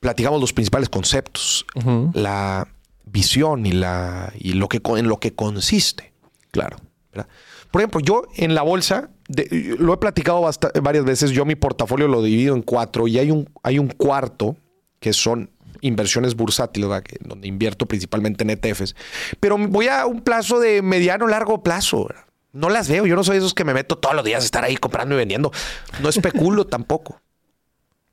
[0.00, 2.14] Platicamos los principales conceptos, uh -huh.
[2.14, 2.66] la
[3.04, 6.12] visión y, la, y lo que, en lo que consiste.
[6.50, 6.76] Claro.
[7.12, 7.28] ¿verdad?
[7.70, 10.48] Por ejemplo, yo en la bolsa, de, lo he platicado
[10.82, 14.56] varias veces, yo mi portafolio lo divido en cuatro y hay un, hay un cuarto
[14.98, 15.50] que son
[15.82, 17.04] inversiones bursátiles, ¿verdad?
[17.20, 18.96] donde invierto principalmente en ETFs,
[19.38, 22.06] pero voy a un plazo de mediano largo plazo.
[22.06, 22.24] ¿verdad?
[22.52, 24.46] No las veo, yo no soy de esos que me meto todos los días a
[24.46, 25.52] estar ahí comprando y vendiendo.
[26.00, 27.20] No especulo tampoco.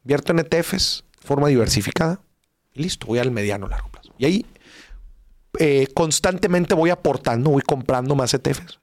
[0.03, 2.19] Invierto en ETFs, forma diversificada
[2.73, 4.13] y listo, voy al mediano largo plazo.
[4.17, 4.45] Y ahí
[5.59, 8.79] eh, constantemente voy aportando, voy comprando más ETFs.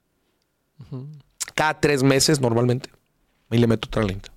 [0.79, 1.07] Uh -huh.
[1.55, 2.89] Cada tres meses normalmente.
[3.51, 4.31] Y le meto otra lanita.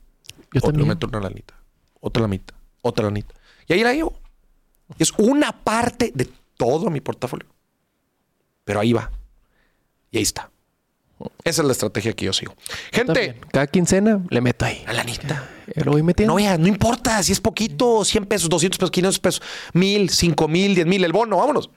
[0.53, 1.55] Yo o le meto una lanita.
[2.01, 2.55] Otra lanita.
[2.83, 3.35] Otra lanita.
[3.69, 4.20] Y ahí la llevo.
[4.99, 7.49] Es una parte de todo mi portafolio.
[8.65, 9.11] Pero ahí va.
[10.11, 10.51] Y ahí está.
[11.45, 12.55] Esa es la estrategia que yo sigo.
[12.93, 13.39] Gente.
[13.53, 14.83] Cada quincena le meto ahí.
[14.87, 15.49] A lanita.
[15.75, 16.35] Ya lo voy metiendo.
[16.35, 19.43] No, ya, no importa si es poquito, 100 pesos, 200 pesos, 500 pesos,
[19.75, 21.71] 1000, 5000, 10 mil, el bono, vámonos.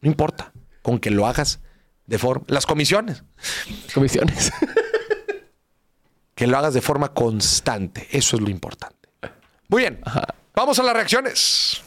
[0.00, 0.52] No importa.
[0.82, 1.60] Con que lo hagas
[2.06, 2.44] de forma.
[2.48, 3.24] Las comisiones.
[3.92, 4.52] Comisiones.
[6.34, 8.08] que lo hagas de forma constante.
[8.12, 9.08] Eso es lo importante.
[9.68, 10.00] Muy bien.
[10.04, 10.34] Ajá.
[10.54, 11.82] Vamos a las reacciones.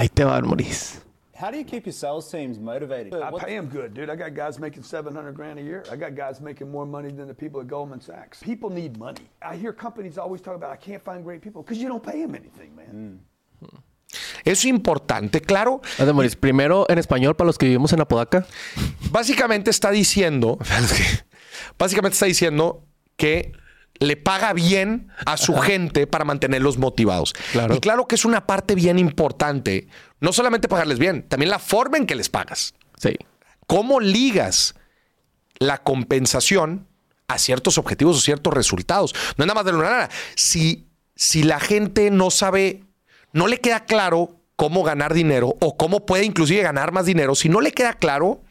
[0.00, 0.98] Ahí te van, Maurice.
[1.38, 3.12] How do you keep your sales teams motivated?
[3.12, 4.08] I pay them good, dude.
[4.08, 5.84] I got guys making 700 grand a year.
[5.92, 8.42] I got guys making more money than the people at Goldman Sachs.
[8.42, 9.28] People need money.
[9.42, 12.22] I hear companies always talk about I can't find great people because you don't pay
[12.22, 13.20] them anything, man.
[13.68, 13.78] Mm.
[14.46, 15.82] Es importante, claro.
[15.98, 18.46] Maurice, primero en español para los que vivimos en Apodaca.
[19.10, 20.56] Básicamente está diciendo,
[21.78, 22.86] básicamente está diciendo
[23.18, 23.52] que
[24.00, 25.64] le paga bien a su Ajá.
[25.64, 27.34] gente para mantenerlos motivados.
[27.52, 27.74] Claro.
[27.74, 29.88] Y claro que es una parte bien importante.
[30.20, 32.74] No solamente pagarles bien, también la forma en que les pagas.
[32.96, 33.16] Sí.
[33.66, 34.74] ¿Cómo ligas
[35.58, 36.88] la compensación
[37.28, 39.14] a ciertos objetivos o ciertos resultados?
[39.36, 40.08] No es nada más de lo nada.
[40.34, 42.84] Si, si la gente no sabe,
[43.32, 47.48] no le queda claro cómo ganar dinero o cómo puede inclusive ganar más dinero, si
[47.48, 48.42] no le queda claro,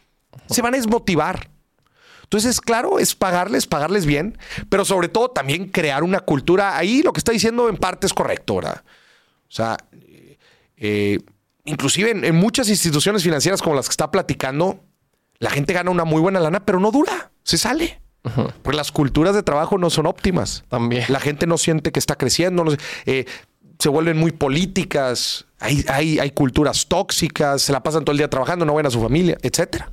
[0.48, 1.50] se van a desmotivar.
[2.30, 4.38] Entonces, claro, es pagarles, pagarles bien,
[4.70, 6.78] pero sobre todo también crear una cultura.
[6.78, 8.84] Ahí lo que está diciendo en parte es correcto, ¿verdad?
[9.48, 9.78] O sea,
[10.78, 11.20] eh,
[11.66, 14.80] inclusive en, en, muchas instituciones financieras como las que está platicando,
[15.40, 18.00] la gente gana una muy buena lana, pero no dura, se sale.
[18.62, 20.64] Porque las culturas de trabajo no son óptimas.
[20.68, 21.06] También.
[21.10, 22.74] La gente no siente que está creciendo, no-
[23.08, 23.26] eh,
[23.80, 28.30] se vuelven muy políticas, hay, hay, hay culturas tóxicas, se la pasan todo el día
[28.30, 29.90] trabajando, no ven a su familia, etcétera.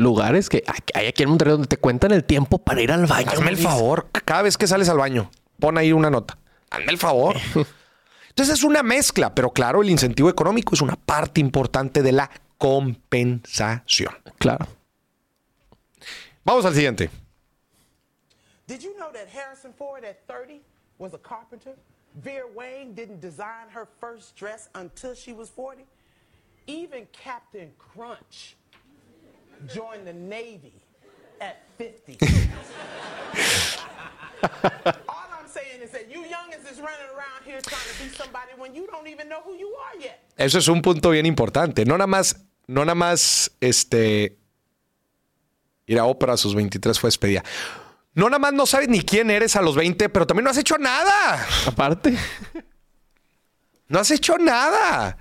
[0.00, 3.30] Lugares que hay aquí en Monterrey donde te cuentan el tiempo para ir al baño.
[3.30, 6.38] Hazme el favor, cada vez que sales al baño, pon ahí una nota.
[6.70, 7.36] Hazme el favor.
[8.30, 12.30] Entonces es una mezcla, pero claro, el incentivo económico es una parte importante de la
[12.56, 14.14] compensación.
[14.38, 14.66] Claro.
[16.46, 17.10] Vamos al siguiente.
[18.66, 20.62] Did you know that Harrison Ford at 30
[20.98, 21.74] was a carpenter?
[22.14, 25.84] Vera Wang didn't design her first dress until she was 40?
[26.66, 28.56] Even Captain Crunch
[29.66, 30.72] joined the Navy
[31.40, 32.18] at 50.
[35.08, 38.52] All I'm saying is that you youngins is running around here trying to be somebody
[38.56, 40.20] when you don't even know who you are yet.
[40.36, 41.84] Eso es un punto bien importante.
[41.84, 42.36] No nada más,
[42.66, 44.38] no nada más, este,
[45.86, 47.42] ir a ópera a sus 23 fue despedida.
[48.14, 50.58] No nada más no sabes ni quién eres a los 20, pero también no has
[50.58, 51.46] hecho nada.
[51.66, 52.16] Aparte.
[53.88, 55.18] No has hecho nada.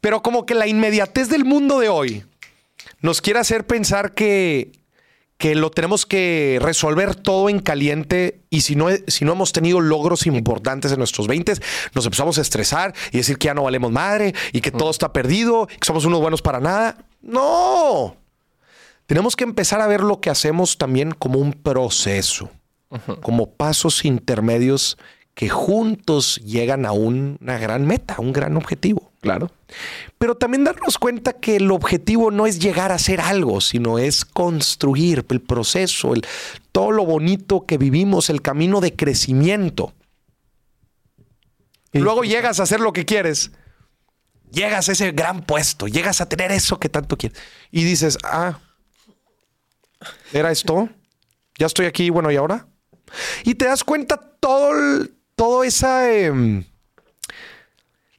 [0.00, 2.24] Pero como que la inmediatez del mundo de hoy
[3.04, 4.72] nos quiere hacer pensar que,
[5.36, 9.80] que lo tenemos que resolver todo en caliente y si no, si no hemos tenido
[9.80, 11.54] logros importantes en nuestros 20,
[11.94, 15.12] nos empezamos a estresar y decir que ya no valemos madre y que todo está
[15.12, 16.96] perdido, que somos unos buenos para nada.
[17.20, 18.16] No.
[19.06, 22.50] Tenemos que empezar a ver lo que hacemos también como un proceso,
[23.20, 24.96] como pasos intermedios
[25.34, 29.10] que juntos llegan a un- una gran meta, un gran objetivo.
[29.24, 29.50] Claro.
[30.18, 34.24] Pero también darnos cuenta que el objetivo no es llegar a hacer algo, sino es
[34.26, 36.26] construir el proceso, el,
[36.72, 39.94] todo lo bonito que vivimos, el camino de crecimiento.
[41.92, 43.52] Y luego llegas a hacer lo que quieres,
[44.50, 47.38] llegas a ese gran puesto, llegas a tener eso que tanto quieres.
[47.70, 48.58] Y dices, ah,
[50.34, 50.90] ¿era esto?
[51.58, 52.66] Ya estoy aquí, bueno, ¿y ahora?
[53.44, 56.12] Y te das cuenta todo, el- todo esa...
[56.12, 56.64] em,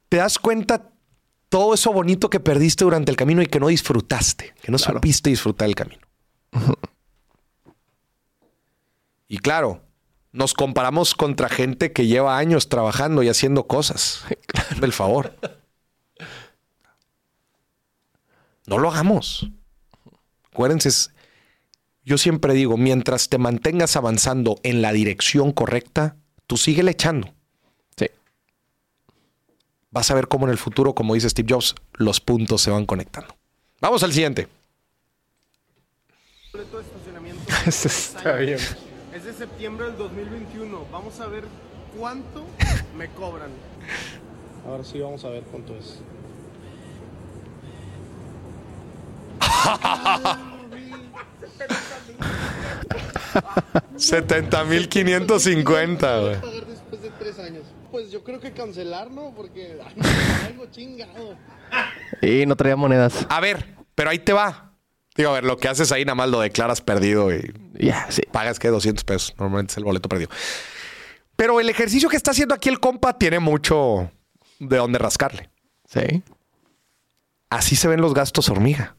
[0.07, 0.89] te das cuenta
[1.55, 4.95] todo eso bonito que perdiste durante el camino y que no disfrutaste, que no Claro.
[4.95, 6.01] supiste disfrutar el camino.
[9.29, 9.81] y claro,
[10.33, 14.25] nos comparamos contra gente que lleva años trabajando y haciendo cosas.
[14.81, 15.33] Del favor.
[18.67, 19.49] No lo hagamos.
[20.51, 20.89] Acuérdense,
[22.03, 27.33] yo siempre digo, mientras te mantengas avanzando en la dirección correcta, tú síguele echando.
[29.95, 32.85] Vas a ver cómo en el futuro, como dice Steve Jobs, los puntos se van
[32.85, 33.33] conectando.
[33.79, 34.49] Vamos al siguiente.
[36.51, 38.59] boleto de estacionamiento Eso está bien.
[39.13, 40.85] es de septiembre del 2021.
[40.91, 41.45] Vamos a ver
[41.97, 42.43] cuánto
[42.97, 43.51] me cobran.
[44.67, 45.99] Ahora sí vamos a ver cuánto es.
[53.95, 56.35] 70.550, güey.
[56.41, 57.63] pagar después de tres años.
[57.95, 59.31] Pues yo creo que cancelar, ¿no?
[59.33, 59.79] Porque
[60.45, 61.37] algo chingado.
[62.21, 63.25] Y no traía monedas.
[63.29, 64.73] A ver, pero ahí te va.
[65.15, 68.21] Digo, a ver, lo que haces ahí nada más lo declaras perdido y Ya, sí.
[68.33, 69.33] pagas que 200 pesos.
[69.37, 70.29] Normalmente es el boleto perdido.
[71.37, 74.11] Pero el ejercicio que está haciendo aquí el compa tiene mucho
[74.59, 75.49] de dónde rascarle.
[75.87, 76.21] Sí.
[77.49, 78.97] Así se ven los gastos hormiga.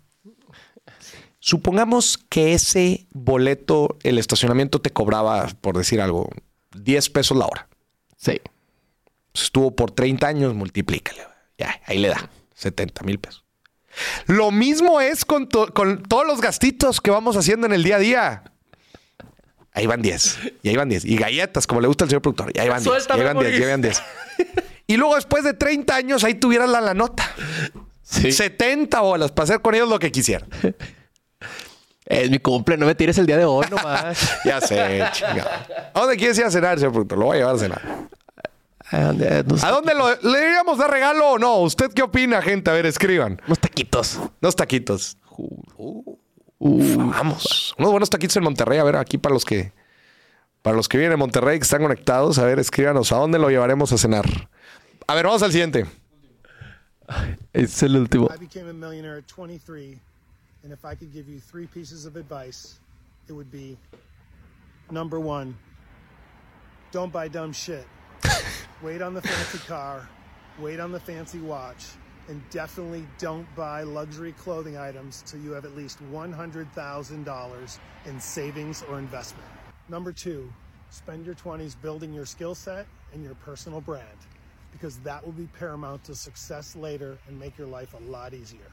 [1.38, 6.30] Supongamos que ese boleto, el estacionamiento te cobraba, por decir algo,
[6.74, 7.68] 10 pesos la hora.
[8.16, 8.40] Sí.
[9.36, 11.20] Pues estuvo por 30 años, multiplícale.
[11.58, 13.44] Ya, ahí le da 70 mil pesos.
[14.26, 17.96] Lo mismo es con, to- con todos los gastitos que vamos haciendo en el día
[17.96, 18.42] a día.
[19.72, 20.38] Ahí van 10.
[20.62, 21.04] Y ahí van 10.
[21.04, 22.50] Y galletas, como le gusta al señor productor.
[22.54, 22.86] Y ahí van 10.
[22.86, 23.60] Y ahí Suéltame, van 10.
[23.60, 24.02] Y ahí van 10.
[24.86, 27.30] Y luego después de 30 años, ahí tuvieras la, la nota.
[28.02, 28.32] Sí.
[28.32, 30.46] 70 bolas para hacer con ellos lo que quisiera.
[32.06, 34.16] Es mi cumple, no me tires el día de hoy nomás.
[34.46, 35.50] Ya sé, chingado.
[35.92, 37.18] ¿A dónde quieres ir a cenar, señor productor?
[37.18, 37.82] Lo voy a llevar a cenar.
[38.90, 39.44] ¿A dónde?
[39.46, 41.56] Unos, ¿A dónde lo, le deberíamos dar regalo o no?
[41.58, 42.70] ¿Usted qué opina, gente?
[42.70, 43.40] A ver, escriban.
[43.46, 44.20] unos taquitos.
[44.40, 45.18] Unos taquitos.
[45.36, 46.16] Uh,
[46.58, 47.74] vamos.
[47.78, 48.78] Unos buenos taquitos en Monterrey.
[48.78, 49.72] A ver, aquí para los que
[50.62, 53.50] para los que viven en Monterrey que están conectados, a ver, escríbanos a dónde lo
[53.50, 54.24] llevaremos a cenar.
[55.06, 55.86] A ver, vamos al siguiente.
[57.52, 58.28] Es el último.
[58.34, 59.96] I became a millionaire at 23,
[60.64, 62.80] and if I could give you three pieces of advice,
[63.28, 63.76] it would be
[64.90, 65.54] number one,
[66.90, 67.86] don't buy dumb shit.
[68.82, 70.08] wait on the fancy car,
[70.58, 71.84] wait on the fancy watch,
[72.28, 78.82] and definitely don't buy luxury clothing items till you have at least $100,000 in savings
[78.88, 79.48] or investment.
[79.88, 80.52] Number two,
[80.90, 84.18] spend your 20s building your skill set and your personal brand
[84.72, 88.70] because that will be paramount to success later and make your life a lot easier.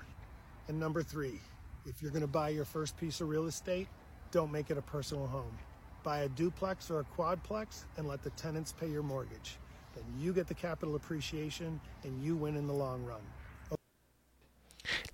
[0.67, 1.39] And number three,
[1.85, 3.87] if you're going to buy your first piece of real estate,
[4.31, 5.57] don't make it a personal home.
[6.03, 9.57] Buy a duplex or a quadplex and let the tenants pay your mortgage.
[9.95, 13.21] Then you get the capital appreciation and you win in the long run.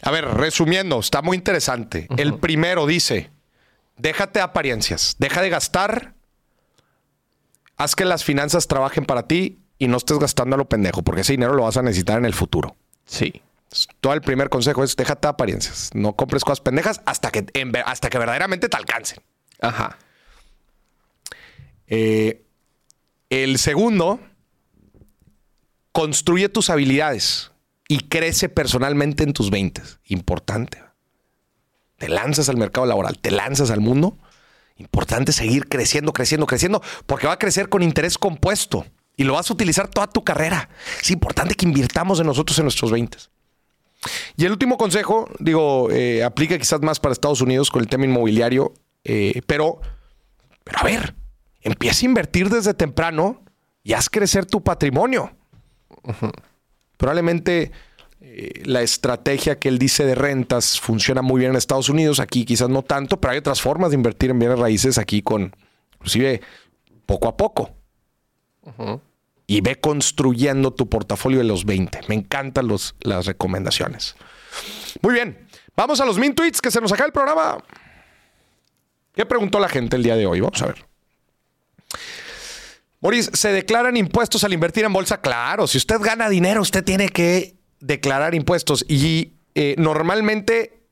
[0.01, 2.07] A ver, resumiendo, está muy interesante.
[2.17, 3.29] El primero dice,
[3.97, 6.15] déjate de apariencias, deja de gastar,
[7.77, 11.21] haz que las finanzas trabajen para ti y no estés gastando a lo pendejo, porque
[11.21, 12.75] ese dinero lo vas a necesitar en el futuro.
[13.05, 13.41] Sí.
[14.01, 17.71] Todo el primer consejo es déjate de apariencias, no compres cosas pendejas hasta que, en
[17.85, 19.19] hasta que verdaderamente te alcancen.
[19.61, 19.97] Ajá.
[21.89, 22.45] Eh,
[23.29, 24.19] el segundo,
[25.91, 27.51] construye tus habilidades
[27.87, 29.81] y crece personalmente en tus 20.
[30.05, 30.81] Importante.
[31.97, 34.17] Te lanzas al mercado laboral, te lanzas al mundo.
[34.77, 38.85] Importante seguir creciendo, creciendo, creciendo, porque va a crecer con interés compuesto
[39.17, 40.69] y lo vas a utilizar toda tu carrera.
[41.01, 43.17] Es importante que invirtamos en nosotros en nuestros 20.
[44.37, 48.05] Y el último consejo, digo, eh, aplica quizás más para Estados Unidos con el tema
[48.05, 48.73] inmobiliario,
[49.03, 49.81] eh, pero,
[50.63, 51.15] pero a ver,
[51.61, 53.43] empieza a invertir desde temprano
[53.83, 55.31] y haz crecer tu patrimonio.
[56.97, 57.71] Probablemente
[58.21, 62.45] eh, la estrategia que él dice de rentas funciona muy bien en Estados Unidos, aquí
[62.45, 65.55] quizás no tanto, pero hay otras formas de invertir en bienes raíces aquí con,
[65.93, 66.41] inclusive,
[67.05, 67.71] poco a poco.
[69.47, 72.01] Y ve construyendo tu portafolio de los 20.
[72.07, 74.15] Me encantan los, las recomendaciones.
[75.01, 77.57] Muy bien, vamos a los min tweets que se nos acaba el programa.
[79.13, 80.39] ¿Qué preguntó la gente el día de hoy?
[80.41, 80.88] Vamos a ver.
[83.01, 85.21] Moris, ¿se declaran impuestos al invertir en bolsa?
[85.21, 88.85] Claro, si usted gana dinero, usted tiene que declarar impuestos.
[88.89, 90.83] Y eh, normalmente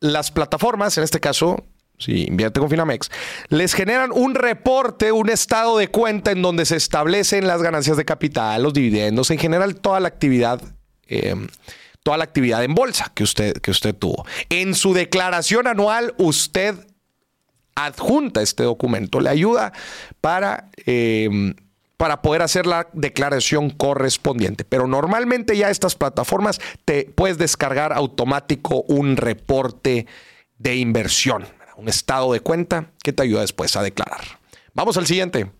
[0.00, 1.66] las plataformas, en este caso,
[1.98, 3.10] si invierte con Finamex,
[3.48, 8.06] les generan un reporte, un estado de cuenta en donde se establecen las ganancias de
[8.06, 10.62] capital, los dividendos, en general toda la actividad.
[11.08, 11.34] eh,
[12.02, 14.24] toda la actividad en bolsa que usted, que usted tuvo.
[14.48, 16.74] En su declaración anual, usted
[17.84, 19.72] adjunta este documento, le ayuda
[20.20, 21.54] para, eh,
[21.96, 24.64] para poder hacer la declaración correspondiente.
[24.64, 30.06] Pero normalmente ya estas plataformas te puedes descargar automático un reporte
[30.58, 34.20] de inversión, un estado de cuenta que te ayuda después a declarar.
[34.74, 35.50] Vamos al siguiente.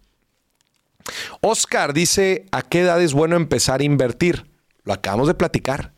[1.41, 4.51] Oscar dice, ¿a qué edad es bueno empezar a invertir?
[4.85, 5.93] Lo acabamos de platicar.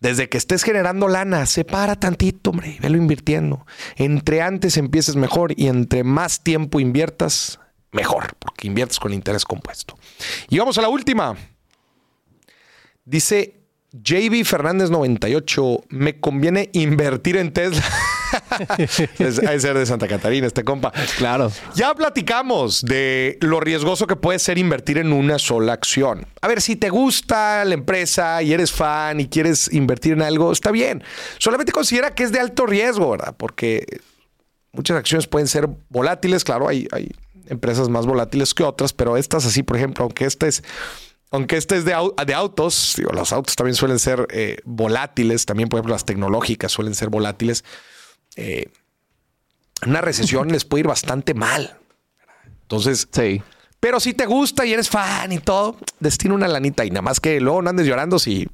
[0.00, 3.66] Desde que estés generando lana, separa tantito, hombre, y velo invirtiendo.
[3.96, 7.58] Entre antes empieces mejor y entre más tiempo inviertas,
[7.92, 9.96] mejor, porque inviertes con interés compuesto.
[10.48, 11.36] Y vamos a la última.
[13.04, 17.84] Dice JB Fernández 98, me conviene invertir en Tesla.
[19.18, 20.92] es, ha de ser de Santa Catarina este compa.
[21.18, 21.50] Claro.
[21.74, 26.26] Ya platicamos de lo riesgoso que puede ser invertir en una sola acción.
[26.40, 30.52] A ver, si te gusta la empresa y eres fan y quieres invertir en algo,
[30.52, 31.02] está bien.
[31.38, 33.34] Solamente considera que es de alto riesgo, ¿verdad?
[33.36, 34.00] Porque
[34.72, 36.44] muchas acciones pueden ser volátiles.
[36.44, 37.10] Claro, hay, hay
[37.46, 40.62] empresas más volátiles que otras, pero estas así, por ejemplo, aunque esta es...
[41.30, 45.68] Aunque este es de, de autos, digo, los autos también suelen ser eh, volátiles, también
[45.68, 47.64] por ejemplo las tecnológicas suelen ser volátiles.
[48.36, 48.66] Eh,
[49.86, 51.76] una recesión les puede ir bastante mal.
[52.62, 53.42] Entonces, Sí.
[53.80, 57.20] pero si te gusta y eres fan y todo, destina una lanita y nada más
[57.20, 58.48] que luego no andes llorando si,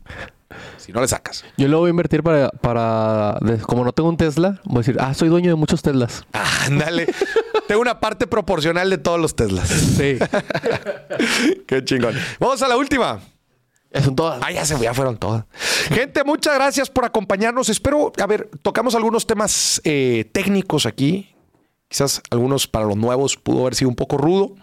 [0.79, 1.45] si no le sacas.
[1.57, 4.97] Yo lo voy a invertir para, para como no tengo un Tesla, voy a decir,
[4.99, 6.25] ah, soy dueño de muchos Teslas.
[6.33, 7.07] Ándale.
[7.69, 9.69] Tengo una parte proporcional de todos los Teslas.
[9.69, 10.19] Sí.
[11.69, 12.17] Qué chingón.
[12.41, 13.21] Vamos a la última.
[13.93, 14.41] Son todas.
[14.43, 15.45] Ah, ya se ya fueron todas.
[15.89, 17.69] Gente, muchas gracias por acompañarnos.
[17.69, 21.35] Espero, a ver, tocamos algunos temas eh, técnicos aquí.
[21.89, 24.55] Quizás algunos para los nuevos pudo haber sido un poco rudo,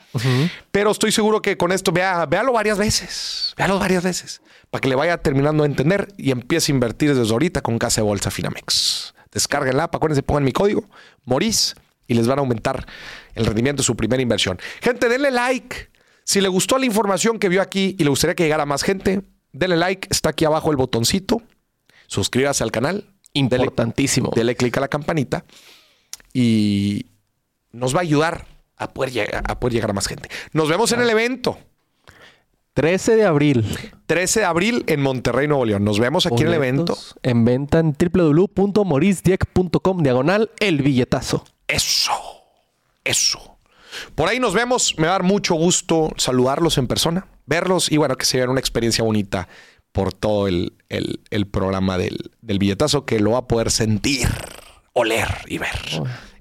[0.72, 4.88] pero estoy seguro que con esto vea, véalo varias veces, véalo varias veces, para que
[4.88, 8.32] le vaya terminando a entender y empiece a invertir desde ahorita con Casa de Bolsa
[8.32, 9.14] Finamex.
[9.34, 10.86] Descarguen la app, acuérdense, pongan mi código,
[11.26, 11.76] Moris,
[12.08, 12.88] y les van a aumentar
[13.36, 14.58] el rendimiento de su primera inversión.
[14.82, 15.90] Gente, denle like.
[16.28, 19.22] Si le gustó la información que vio aquí y le gustaría que llegara más gente,
[19.54, 20.10] denle like.
[20.12, 21.42] Está aquí abajo el botoncito.
[22.08, 23.06] Suscríbase al canal.
[23.34, 24.32] Dele- Importantísimo.
[24.36, 25.46] Dele clic a la campanita
[26.34, 27.06] y
[27.72, 30.28] nos va a ayudar a poder, llegar, a poder llegar a más gente.
[30.52, 31.58] Nos vemos en el evento.
[32.74, 33.66] 13 de abril.
[34.06, 35.86] 13 de abril en Monterrey, Nuevo León.
[35.86, 36.98] Nos vemos aquí en el evento.
[37.24, 41.46] En venta en www.morisdieck.com diagonal el billetazo.
[41.68, 42.12] Eso.
[43.04, 43.57] Eso.
[44.16, 44.96] Por ahí nos vemos.
[44.98, 48.50] Me va a dar mucho gusto saludarlos en persona, verlos y bueno, que se vean
[48.50, 49.48] una experiencia bonita
[49.92, 54.28] por todo el, el- el programa del, del billetazo que lo va a poder sentir,
[54.94, 55.80] oler y ver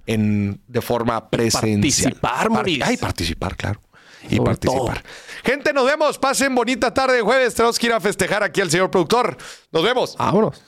[0.07, 1.73] en, de forma presencial.
[2.13, 2.83] participar, Maurice.
[2.85, 3.81] Ay, participar, claro.
[4.29, 5.05] Y Sobre participar.
[5.45, 6.19] Gente, nos vemos.
[6.19, 7.55] Pasen bonita tarde de jueves.
[7.55, 9.37] Tenemos que ir a festejar aquí al señor productor.
[9.71, 10.17] Nos vemos.
[10.19, 10.61] Vámonos.